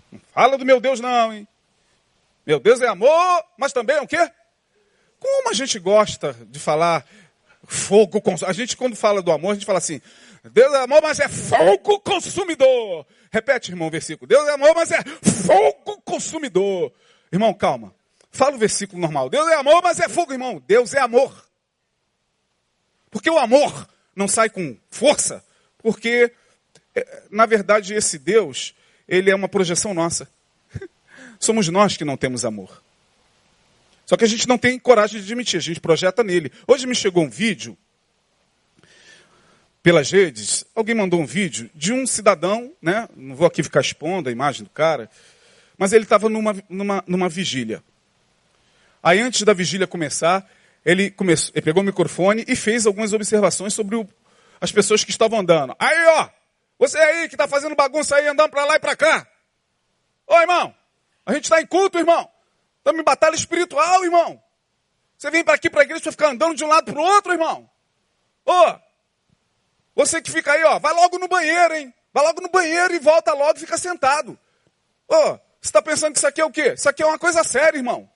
[0.09, 1.45] Não fala do meu Deus não, hein?
[2.45, 4.31] Meu Deus é amor, mas também é o quê?
[5.23, 7.05] Como a gente gosta de falar
[7.65, 8.49] fogo consumidor.
[8.49, 10.01] A gente quando fala do amor, a gente fala assim,
[10.51, 13.05] Deus é amor, mas é fogo consumidor.
[13.31, 14.27] Repete, irmão, o versículo.
[14.27, 16.91] Deus é amor, mas é fogo consumidor.
[17.31, 17.95] Irmão, calma.
[18.31, 19.29] Fala o versículo normal.
[19.29, 20.61] Deus é amor, mas é fogo, irmão.
[20.67, 21.47] Deus é amor.
[23.09, 25.41] Porque o amor não sai com força,
[25.77, 26.33] porque,
[26.93, 28.75] é, na verdade, esse Deus,
[29.07, 30.29] ele é uma projeção nossa.
[31.39, 32.82] Somos nós que não temos amor.
[34.05, 36.51] Só que a gente não tem coragem de admitir, a gente projeta nele.
[36.67, 37.77] Hoje me chegou um vídeo
[39.81, 43.07] pelas redes, alguém mandou um vídeo de um cidadão, né?
[43.15, 45.09] Não vou aqui ficar expondo a imagem do cara,
[45.77, 47.83] mas ele estava numa, numa, numa vigília.
[49.01, 50.49] Aí antes da vigília começar,
[50.85, 54.07] ele, começou, ele pegou o microfone e fez algumas observações sobre o,
[54.61, 55.75] as pessoas que estavam andando.
[55.77, 56.29] Aí, ó,
[56.79, 59.27] você aí que está fazendo bagunça aí, andando para lá e para cá.
[60.25, 60.73] Ô, irmão,
[61.25, 62.29] a gente está em culto, irmão.
[62.83, 64.43] Estamos em batalha espiritual, irmão.
[65.17, 67.05] Você vem para aqui para a igreja para ficar andando de um lado para o
[67.05, 67.69] outro, irmão.
[68.45, 68.75] Ô,
[69.95, 71.93] você que fica aí, ó, vai logo no banheiro, hein?
[72.11, 74.37] Vai logo no banheiro e volta logo e fica sentado.
[75.07, 76.73] Ô, você está pensando que isso aqui é o quê?
[76.73, 78.09] Isso aqui é uma coisa séria, irmão.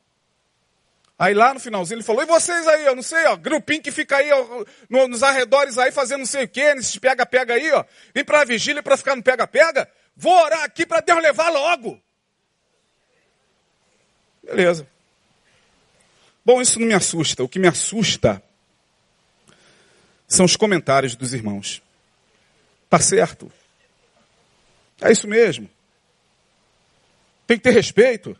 [1.17, 3.89] Aí lá no finalzinho ele falou, e vocês aí, eu não sei, ó, grupinho que
[3.89, 7.71] fica aí ó, no, nos arredores aí fazendo não sei o quê, nesses pega-pega aí,
[7.71, 7.85] ó.
[8.13, 9.89] Vem para a vigília para ficar no pega-pega.
[10.13, 12.05] Vou orar aqui para Deus levar logo.
[14.47, 14.87] Beleza.
[16.43, 17.43] Bom, isso não me assusta.
[17.43, 18.41] O que me assusta
[20.27, 21.81] são os comentários dos irmãos.
[22.89, 23.51] Tá certo.
[25.01, 25.69] É isso mesmo.
[27.45, 28.35] Tem que ter respeito.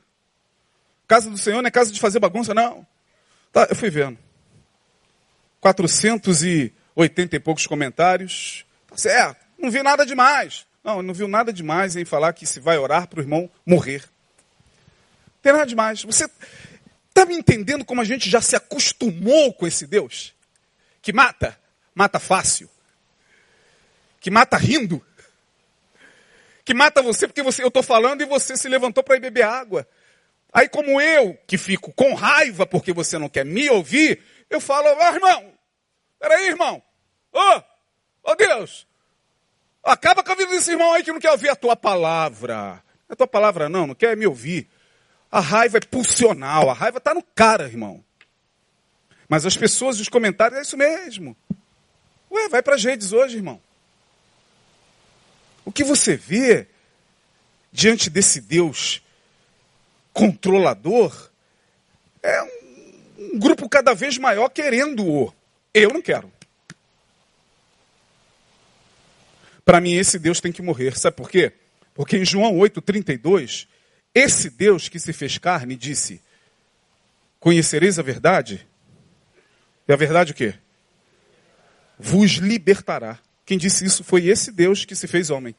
[1.08, 2.88] Casa do Senhor não é casa de fazer bagunça, não.
[3.52, 4.18] Tá, eu fui vendo.
[5.60, 8.66] 480 e poucos comentários.
[8.88, 9.46] Tá certo.
[9.58, 10.66] Não vi nada demais.
[10.84, 14.04] Não, não viu nada demais em falar que se vai orar para o irmão morrer.
[15.42, 16.04] Tem nada demais.
[16.04, 16.30] Você
[17.10, 20.34] está me entendendo como a gente já se acostumou com esse Deus?
[21.02, 21.58] Que mata,
[21.96, 22.70] mata fácil.
[24.20, 25.04] Que mata rindo.
[26.66, 29.44] Que mata você porque você, eu estou falando e você se levantou para ir beber
[29.44, 29.88] água.
[30.52, 34.88] Aí, como eu, que fico com raiva porque você não quer me ouvir, eu falo,
[34.88, 35.54] ó oh, irmão,
[36.20, 36.82] peraí, irmão,
[37.32, 37.64] ô, oh,
[38.24, 38.88] oh, Deus,
[39.84, 42.84] acaba com a vida desse irmão aí que não quer ouvir a tua palavra.
[43.08, 44.70] Não é a tua palavra não, não quer me ouvir.
[45.32, 48.04] A raiva é pulsional, a raiva está no cara, irmão.
[49.28, 51.36] Mas as pessoas, os comentários, é isso mesmo.
[52.32, 53.62] Ué, vai para as redes hoje, irmão.
[55.66, 56.68] O que você vê
[57.72, 59.02] diante desse Deus
[60.18, 61.30] controlador,
[62.24, 62.42] é
[63.20, 65.32] um grupo cada vez maior querendo-o.
[65.72, 66.32] Eu não quero.
[69.64, 70.98] Para mim, esse Deus tem que morrer.
[70.98, 71.54] Sabe por quê?
[71.94, 73.68] Porque em João 8,32,
[74.18, 76.22] esse Deus que se fez carne disse:
[77.40, 78.68] Conhecereis a verdade?
[79.88, 80.56] E a verdade o quê?
[81.98, 83.20] Vos libertará.
[83.46, 85.56] Quem disse isso foi esse Deus que se fez homem.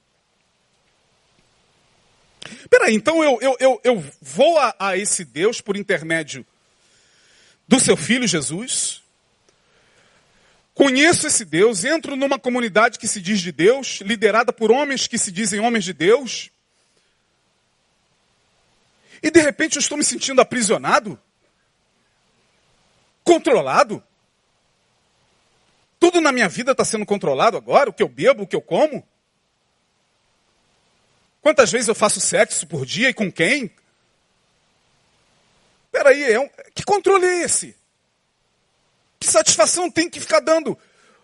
[2.69, 6.45] Peraí, então eu, eu, eu, eu vou a, a esse Deus por intermédio
[7.67, 9.03] do seu filho Jesus,
[10.75, 15.19] conheço esse Deus, entro numa comunidade que se diz de Deus, liderada por homens que
[15.19, 16.51] se dizem homens de Deus,
[19.23, 21.21] e de repente eu estou me sentindo aprisionado,
[23.25, 24.03] controlado.
[26.01, 28.63] Tudo na minha vida está sendo controlado agora, o que eu bebo, o que eu
[28.63, 29.07] como.
[31.41, 33.71] Quantas vezes eu faço sexo por dia e com quem?
[35.91, 36.49] Peraí, é um...
[36.75, 37.77] que controle é esse?
[39.19, 40.79] Que satisfação tem que ficar dando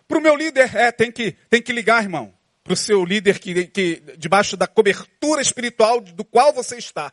[0.09, 0.75] para o meu líder?
[0.75, 4.67] É, tem que, tem que ligar, irmão, para o seu líder que, que debaixo da
[4.67, 7.13] cobertura espiritual do qual você está.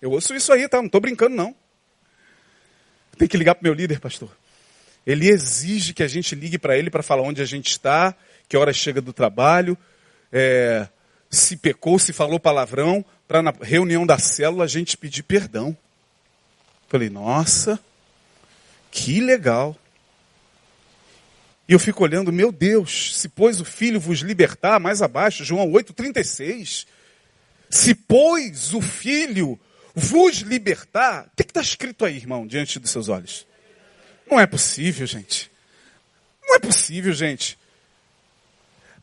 [0.00, 0.78] Eu ouço isso aí, tá?
[0.78, 1.54] Não estou brincando, não.
[3.18, 4.30] Tem que ligar para o meu líder, pastor.
[5.06, 8.14] Ele exige que a gente ligue para ele para falar onde a gente está,
[8.48, 9.76] que hora chega do trabalho,
[10.30, 10.86] é,
[11.30, 15.76] se pecou, se falou palavrão, para na reunião da célula a gente pedir perdão.
[16.88, 17.78] Falei, nossa,
[18.90, 19.76] que legal.
[21.68, 25.70] E eu fico olhando, meu Deus, se pois o Filho vos libertar, mais abaixo, João
[25.70, 26.86] 8,36.
[27.68, 29.60] Se pois o Filho
[29.98, 33.46] vos libertar, o que está escrito aí, irmão, diante dos seus olhos?
[34.30, 35.50] Não é possível, gente.
[36.42, 37.58] Não é possível, gente.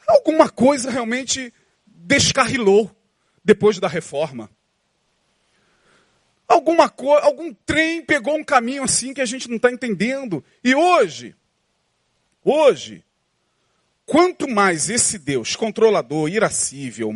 [0.07, 1.53] Alguma coisa realmente
[1.85, 2.95] descarrilou
[3.43, 4.49] depois da reforma.
[6.47, 10.43] Alguma coisa, algum trem pegou um caminho assim que a gente não está entendendo.
[10.63, 11.35] E hoje,
[12.47, 13.03] Hoje,
[14.05, 17.11] quanto mais esse Deus controlador, irascível,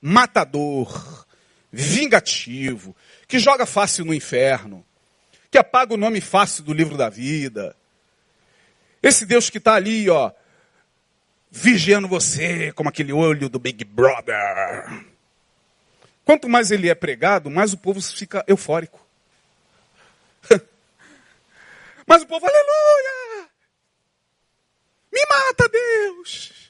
[0.00, 1.23] matador,
[1.74, 2.94] vingativo,
[3.26, 4.84] que joga fácil no inferno,
[5.50, 7.76] que apaga o nome fácil do livro da vida,
[9.02, 10.32] esse Deus que está ali, ó,
[11.50, 15.04] vigiando você como aquele olho do Big Brother.
[16.24, 19.06] Quanto mais ele é pregado, mais o povo fica eufórico.
[22.06, 23.48] Mas o povo, aleluia!
[25.12, 26.63] Me mata, Deus!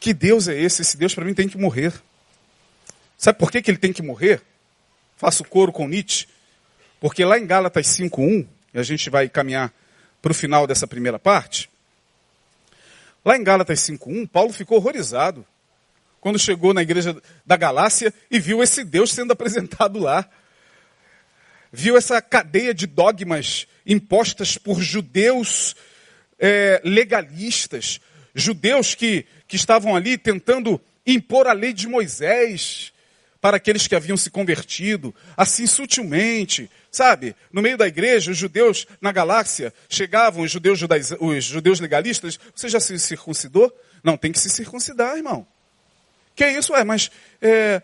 [0.00, 0.82] Que Deus é esse?
[0.82, 1.92] Esse Deus para mim tem que morrer.
[3.16, 4.42] Sabe por que, que ele tem que morrer?
[5.16, 6.26] Faço coro com Nietzsche.
[7.00, 9.72] Porque lá em Gálatas 5.1, e a gente vai caminhar
[10.20, 11.68] para o final dessa primeira parte,
[13.24, 15.44] lá em Gálatas 5.1, Paulo ficou horrorizado
[16.20, 20.28] quando chegou na igreja da Galácia e viu esse Deus sendo apresentado lá.
[21.70, 25.76] Viu essa cadeia de dogmas impostas por judeus
[26.38, 28.00] é, legalistas,
[28.38, 32.92] judeus que, que estavam ali tentando impor a lei de Moisés
[33.40, 37.36] para aqueles que haviam se convertido, assim sutilmente, sabe?
[37.52, 42.38] No meio da igreja, os judeus na galáxia chegavam, os judeus, judaiz, os judeus legalistas,
[42.54, 43.72] você já se circuncidou?
[44.02, 45.46] Não, tem que se circuncidar, irmão.
[46.34, 46.74] Que é isso?
[46.74, 47.10] É, mas
[47.40, 47.80] é,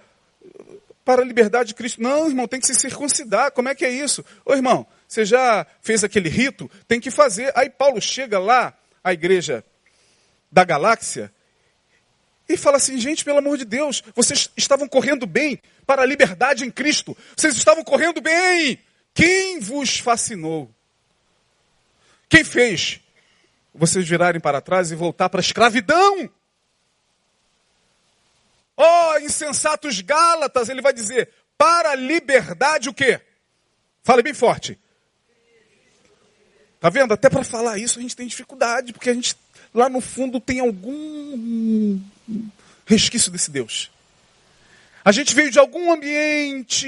[1.04, 2.02] para a liberdade de Cristo.
[2.02, 3.52] Não, irmão, tem que se circuncidar.
[3.52, 4.24] Como é que é isso?
[4.44, 6.70] Ô irmão, você já fez aquele rito?
[6.88, 7.52] Tem que fazer.
[7.54, 9.64] Aí Paulo chega lá, à igreja
[10.54, 11.32] da galáxia,
[12.48, 16.64] e fala assim: gente, pelo amor de Deus, vocês estavam correndo bem para a liberdade
[16.64, 17.16] em Cristo.
[17.36, 18.78] Vocês estavam correndo bem.
[19.12, 20.72] Quem vos fascinou?
[22.28, 23.00] Quem fez
[23.74, 26.30] vocês virarem para trás e voltar para a escravidão?
[28.76, 33.20] Oh, insensatos Gálatas, ele vai dizer, para a liberdade o quê?
[34.02, 34.78] Fale bem forte.
[36.78, 37.14] Tá vendo?
[37.14, 39.34] Até para falar isso a gente tem dificuldade, porque a gente
[39.74, 42.00] lá no fundo tem algum
[42.86, 43.90] resquício desse Deus.
[45.04, 46.86] A gente veio de algum ambiente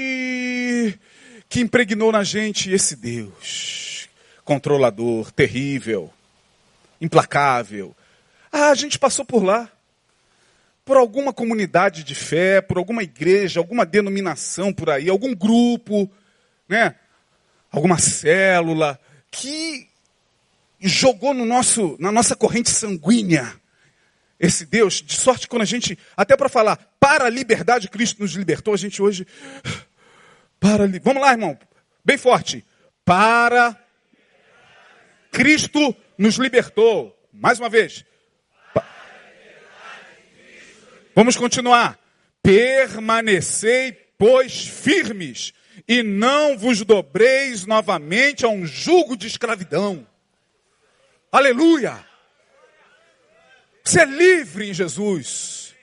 [1.49, 3.97] que impregnou na gente esse Deus
[4.47, 6.09] controlador, terrível,
[7.01, 7.93] implacável.
[8.49, 9.69] Ah, a gente passou por lá.
[10.85, 16.09] Por alguma comunidade de fé, por alguma igreja, alguma denominação por aí, algum grupo,
[16.69, 16.95] né?
[17.69, 18.97] Alguma célula,
[19.29, 19.86] que
[20.79, 23.59] jogou no nosso, na nossa corrente sanguínea
[24.39, 28.21] esse Deus, de sorte que quando a gente, até para falar, para a liberdade, Cristo
[28.21, 29.25] nos libertou, a gente hoje,
[30.59, 31.57] para, vamos lá, irmão,
[32.05, 32.63] bem forte,
[33.03, 33.75] para
[35.31, 38.05] Cristo nos libertou, mais uma vez,
[41.15, 41.99] vamos continuar,
[42.43, 45.51] permanecei, pois, firmes,
[45.87, 50.05] e não vos dobreis novamente a um jugo de escravidão.
[51.31, 52.05] Aleluia!
[53.83, 55.75] Você é livre em Jesus.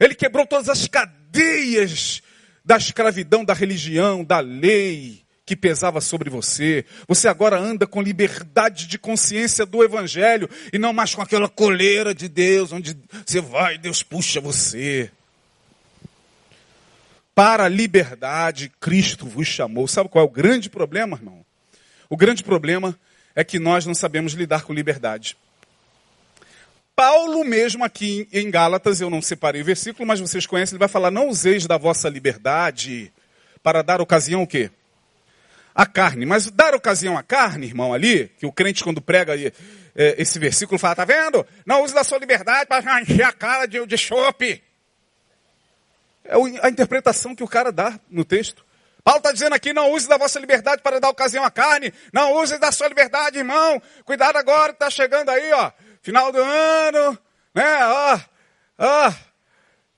[0.00, 2.22] Ele quebrou todas as cadeias
[2.64, 6.84] da escravidão, da religião, da lei que pesava sobre você.
[7.06, 12.14] Você agora anda com liberdade de consciência do Evangelho e não mais com aquela coleira
[12.14, 15.10] de Deus, onde você vai Deus puxa você.
[17.34, 19.88] Para a liberdade, Cristo vos chamou.
[19.88, 21.44] Sabe qual é o grande problema, irmão?
[22.10, 22.98] O grande problema
[23.38, 25.36] é que nós não sabemos lidar com liberdade.
[26.96, 30.88] Paulo mesmo aqui em Gálatas, eu não separei o versículo, mas vocês conhecem, ele vai
[30.88, 33.12] falar, não useis da vossa liberdade
[33.62, 34.72] para dar ocasião o quê?
[35.72, 36.26] A carne.
[36.26, 39.52] Mas dar ocasião à carne, irmão, ali, que o crente quando prega é,
[40.20, 41.46] esse versículo fala, tá vendo?
[41.64, 44.60] Não use da sua liberdade para encher a cara de, de chope.
[46.24, 46.34] É
[46.66, 48.66] a interpretação que o cara dá no texto.
[49.08, 51.94] Paulo está dizendo aqui, não use da vossa liberdade para dar ocasião à carne.
[52.12, 53.80] Não use da sua liberdade, irmão.
[54.04, 55.72] Cuidado agora está chegando aí, ó.
[56.02, 57.18] Final do ano,
[57.54, 57.86] né?
[57.86, 58.20] Ó,
[58.80, 59.14] ó.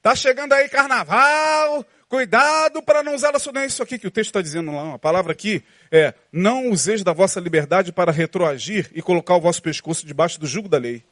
[0.01, 1.85] Tá chegando aí carnaval.
[2.09, 3.41] Cuidado para não usá-la.
[3.53, 4.95] Não é isso aqui que o texto está dizendo lá.
[4.95, 9.61] A palavra aqui é: não useis da vossa liberdade para retroagir e colocar o vosso
[9.61, 11.03] pescoço debaixo do jugo da lei.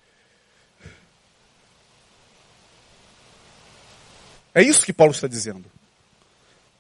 [4.54, 5.64] É isso que Paulo está dizendo.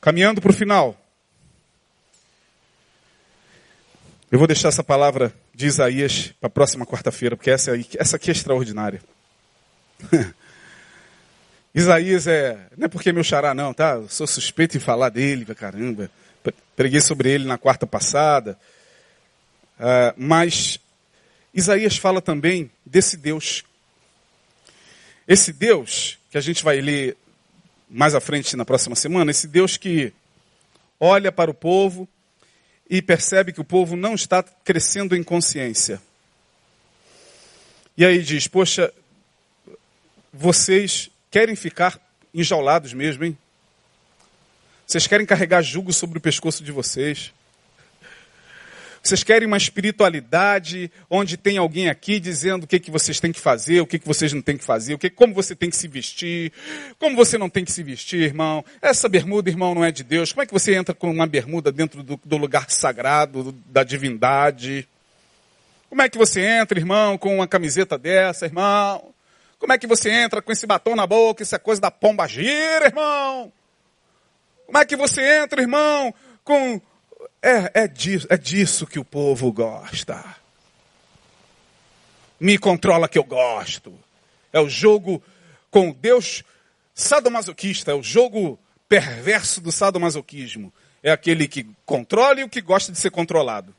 [0.00, 0.96] Caminhando para o final.
[4.30, 8.30] Eu vou deixar essa palavra de Isaías para a próxima quarta-feira, porque essa, essa aqui
[8.30, 9.00] é extraordinária.
[11.74, 12.68] Isaías é.
[12.76, 13.94] Não é porque é meu xará, não, tá?
[13.94, 16.10] Eu sou suspeito em falar dele, caramba.
[16.76, 18.58] Preguei sobre ele na quarta passada.
[19.80, 20.78] Uh, mas
[21.54, 23.64] Isaías fala também desse Deus.
[25.26, 27.16] Esse Deus, que a gente vai ler
[27.88, 30.12] mais à frente na próxima semana, esse Deus que
[31.00, 32.06] olha para o povo
[32.88, 36.00] e percebe que o povo não está crescendo em consciência.
[37.96, 38.92] E aí diz: Poxa,
[40.32, 42.00] vocês querem ficar
[42.32, 43.36] enjaulados mesmo, hein?
[44.86, 47.32] Vocês querem carregar jugo sobre o pescoço de vocês.
[49.08, 53.40] Vocês querem uma espiritualidade onde tem alguém aqui dizendo o que, que vocês têm que
[53.40, 55.76] fazer, o que, que vocês não têm que fazer, o que, como você tem que
[55.76, 56.52] se vestir,
[56.98, 58.62] como você não tem que se vestir, irmão.
[58.82, 60.30] Essa bermuda, irmão, não é de Deus.
[60.30, 64.86] Como é que você entra com uma bermuda dentro do, do lugar sagrado, da divindade?
[65.88, 69.14] Como é que você entra, irmão, com uma camiseta dessa, irmão?
[69.58, 71.42] Como é que você entra com esse batom na boca?
[71.42, 73.50] Isso é coisa da pomba gira, irmão.
[74.66, 76.78] Como é que você entra, irmão, com.
[77.42, 80.36] É, é, disso, é disso que o povo gosta.
[82.40, 83.98] Me controla que eu gosto.
[84.52, 85.22] É o jogo
[85.70, 86.42] com Deus
[86.94, 88.58] sadomasoquista, é o jogo
[88.88, 90.72] perverso do sadomasoquismo.
[91.02, 93.74] É aquele que controla e o que gosta de ser controlado.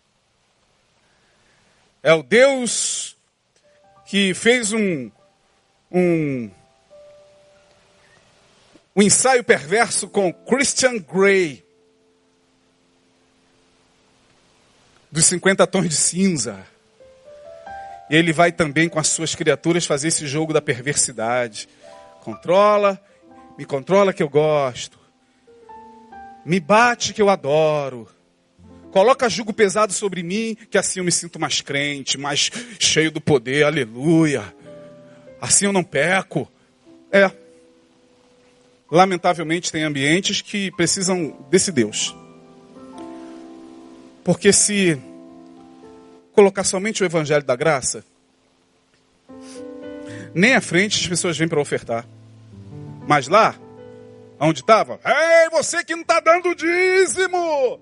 [2.02, 3.18] É o Deus
[4.06, 5.12] que fez um,
[5.92, 6.50] um,
[8.96, 11.64] um ensaio perverso com Christian Grey,
[15.12, 16.60] dos 50 tons de cinza.
[18.10, 21.70] E ele vai também com as suas criaturas fazer esse jogo da perversidade.
[22.22, 23.00] Controla,
[23.58, 24.98] me controla que eu gosto.
[26.46, 28.08] Me bate que eu adoro.
[28.92, 32.50] Coloca jugo pesado sobre mim, que assim eu me sinto mais crente, mais
[32.80, 33.64] cheio do poder.
[33.64, 34.60] Aleluia
[35.42, 36.50] assim eu não peco.
[37.12, 37.32] É.
[38.92, 42.16] Lamentavelmente tem ambientes que precisam desse Deus.
[44.30, 44.96] Porque se
[46.34, 48.06] colocar somente o evangelho da graça,
[50.36, 52.06] nem à frente as pessoas vêm para ofertar.
[53.08, 53.56] Mas lá,
[54.40, 57.80] onde estava, ei, você que não está dando dízimo!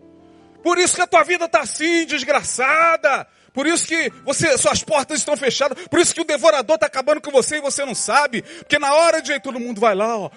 [0.63, 3.27] Por isso que a tua vida está assim, desgraçada.
[3.51, 5.85] Por isso que você, suas portas estão fechadas.
[5.89, 8.41] Por isso que o devorador está acabando com você e você não sabe.
[8.41, 10.31] Porque na hora de aí todo mundo vai lá, ó.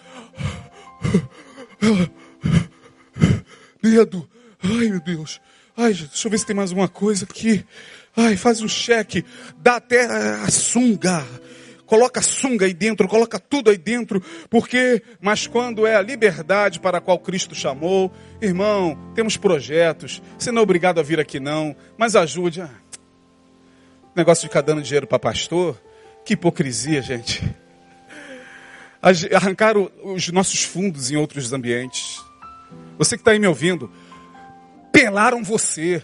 [3.80, 4.28] Medo.
[4.61, 5.40] Ai, meu Deus.
[5.77, 7.64] Ai, deixa eu ver se tem mais uma coisa aqui.
[8.16, 9.25] Ai, faz um cheque.
[9.59, 11.27] Dá até a sunga.
[11.87, 16.79] Coloca a sunga aí dentro, coloca tudo aí dentro, porque, mas quando é a liberdade
[16.79, 21.41] para a qual Cristo chamou, irmão, temos projetos, você não é obrigado a vir aqui
[21.41, 22.61] não, mas ajude.
[22.61, 22.71] Ah,
[24.14, 25.81] Negócio de ficar dando dinheiro para pastor.
[26.25, 27.43] Que hipocrisia, gente.
[29.35, 32.23] Arrancaram os nossos fundos em outros ambientes.
[32.99, 33.91] Você que está aí me ouvindo,
[34.93, 36.03] pelaram você.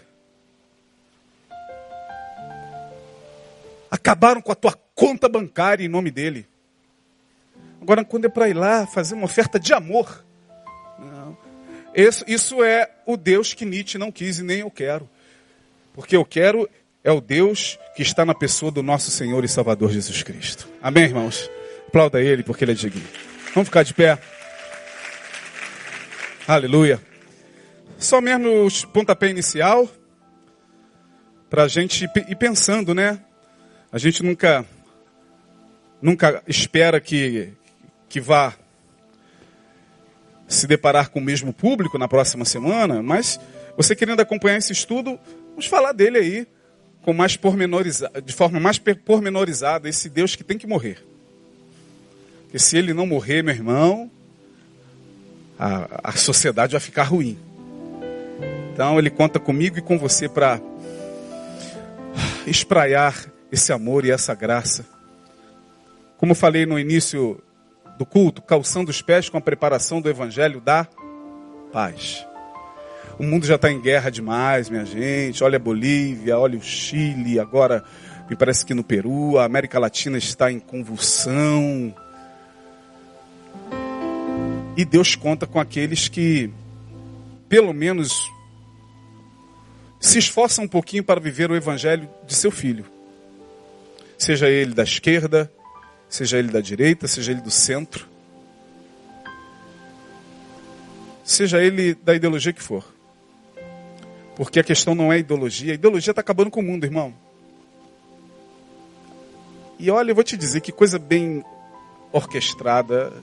[3.89, 6.47] Acabaram com a tua conta bancária em nome dele.
[7.81, 10.25] Agora, quando é para ir lá fazer uma oferta de amor,
[10.99, 11.37] não.
[11.95, 15.09] Isso, isso é o Deus que Nietzsche não quis e nem eu quero.
[15.93, 16.69] Porque eu quero
[17.03, 20.67] é o Deus que está na pessoa do nosso Senhor e Salvador Jesus Cristo.
[20.81, 21.49] Amém, irmãos?
[21.87, 23.03] Aplauda Ele porque Ele é digno.
[23.53, 24.19] Vamos ficar de pé.
[26.47, 27.01] Aleluia.
[27.97, 29.89] Só mesmo o pontapé inicial
[31.49, 33.19] para a gente ir pensando, né?
[33.91, 34.65] A gente nunca,
[36.01, 37.53] nunca espera que,
[38.07, 38.53] que vá
[40.47, 43.39] se deparar com o mesmo público na próxima semana, mas
[43.75, 45.19] você querendo acompanhar esse estudo,
[45.49, 46.47] vamos falar dele aí
[47.01, 51.03] com mais pormenorizada, de forma mais pormenorizada esse Deus que tem que morrer.
[52.43, 54.11] Porque se ele não morrer, meu irmão,
[55.57, 57.37] a, a sociedade vai ficar ruim.
[58.77, 60.61] Então ele conta comigo e com você para
[62.45, 63.15] espraiar
[63.51, 64.85] esse amor e essa graça.
[66.15, 67.41] Como falei no início
[67.97, 70.87] do culto, calçando os pés com a preparação do evangelho da
[71.73, 72.23] paz.
[73.17, 75.43] O mundo já está em guerra demais, minha gente.
[75.43, 77.83] Olha a Bolívia, olha o Chile, agora
[78.29, 81.95] me parece que no Peru, a América Latina está em convulsão.
[84.77, 86.51] E Deus conta com aqueles que,
[87.49, 88.36] pelo menos,
[89.99, 92.85] se esforçam um pouquinho para viver o evangelho de seu filho.
[94.17, 95.51] Seja ele da esquerda,
[96.09, 98.07] seja ele da direita, seja ele do centro,
[101.23, 102.83] seja ele da ideologia que for.
[104.35, 107.13] Porque a questão não é ideologia, a ideologia está acabando com o mundo, irmão.
[109.79, 111.43] E olha, eu vou te dizer que coisa bem
[112.11, 113.13] orquestrada.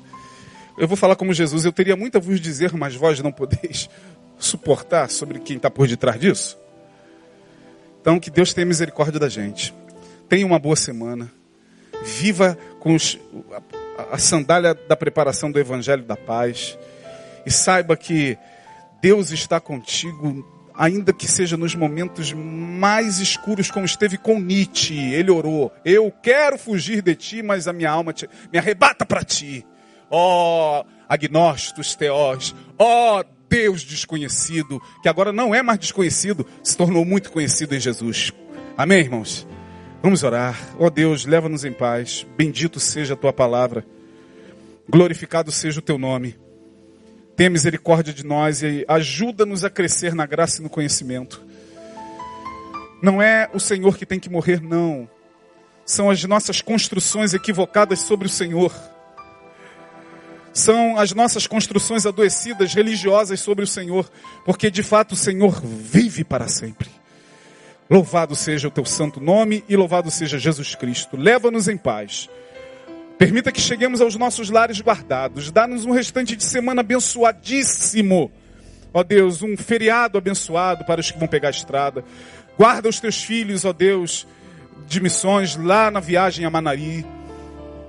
[0.76, 3.88] Eu vou falar como Jesus, eu teria muito a vos dizer, mas vós não podeis
[4.38, 6.63] suportar sobre quem está por detrás disso.
[8.04, 9.74] Então, que Deus tenha misericórdia da gente.
[10.28, 11.32] Tenha uma boa semana.
[12.04, 13.18] Viva com os,
[13.96, 16.78] a, a sandália da preparação do Evangelho da Paz.
[17.46, 18.36] E saiba que
[19.00, 25.14] Deus está contigo, ainda que seja nos momentos mais escuros, como esteve com Nietzsche.
[25.14, 29.24] Ele orou: Eu quero fugir de ti, mas a minha alma te, me arrebata para
[29.24, 29.64] ti.
[30.10, 33.24] Ó oh, agnósticos, teós, ó oh,
[33.54, 38.32] Deus desconhecido, que agora não é mais desconhecido, se tornou muito conhecido em Jesus.
[38.76, 39.46] Amém, irmãos?
[40.02, 40.58] Vamos orar.
[40.76, 42.26] Ó oh Deus, leva-nos em paz.
[42.36, 43.86] Bendito seja a tua palavra.
[44.90, 46.36] Glorificado seja o teu nome.
[47.36, 51.40] Tenha misericórdia de nós e ajuda-nos a crescer na graça e no conhecimento.
[53.00, 55.08] Não é o Senhor que tem que morrer, não.
[55.86, 58.74] São as nossas construções equivocadas sobre o Senhor.
[60.54, 64.08] São as nossas construções adoecidas, religiosas sobre o Senhor.
[64.44, 66.88] Porque de fato o Senhor vive para sempre.
[67.90, 71.16] Louvado seja o teu santo nome e louvado seja Jesus Cristo.
[71.16, 72.30] Leva-nos em paz.
[73.18, 75.50] Permita que cheguemos aos nossos lares guardados.
[75.50, 78.30] Dá-nos um restante de semana abençoadíssimo.
[78.92, 82.04] Ó Deus, um feriado abençoado para os que vão pegar a estrada.
[82.56, 84.24] Guarda os teus filhos, ó Deus,
[84.86, 87.04] de missões lá na viagem a Manari.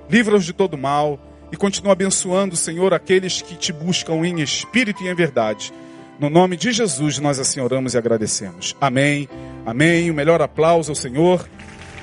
[0.10, 1.20] Livra-os de todo mal.
[1.52, 5.74] E continua abençoando, Senhor, aqueles que te buscam em espírito e em verdade.
[6.20, 8.76] No nome de Jesus, nós assim oramos e agradecemos.
[8.80, 9.28] Amém.
[9.66, 10.10] Amém.
[10.10, 11.48] O melhor aplauso ao Senhor.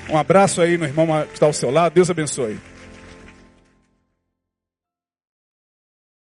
[0.09, 1.93] Um abraço aí no irmão que está ao seu lado.
[1.93, 2.57] Deus abençoe.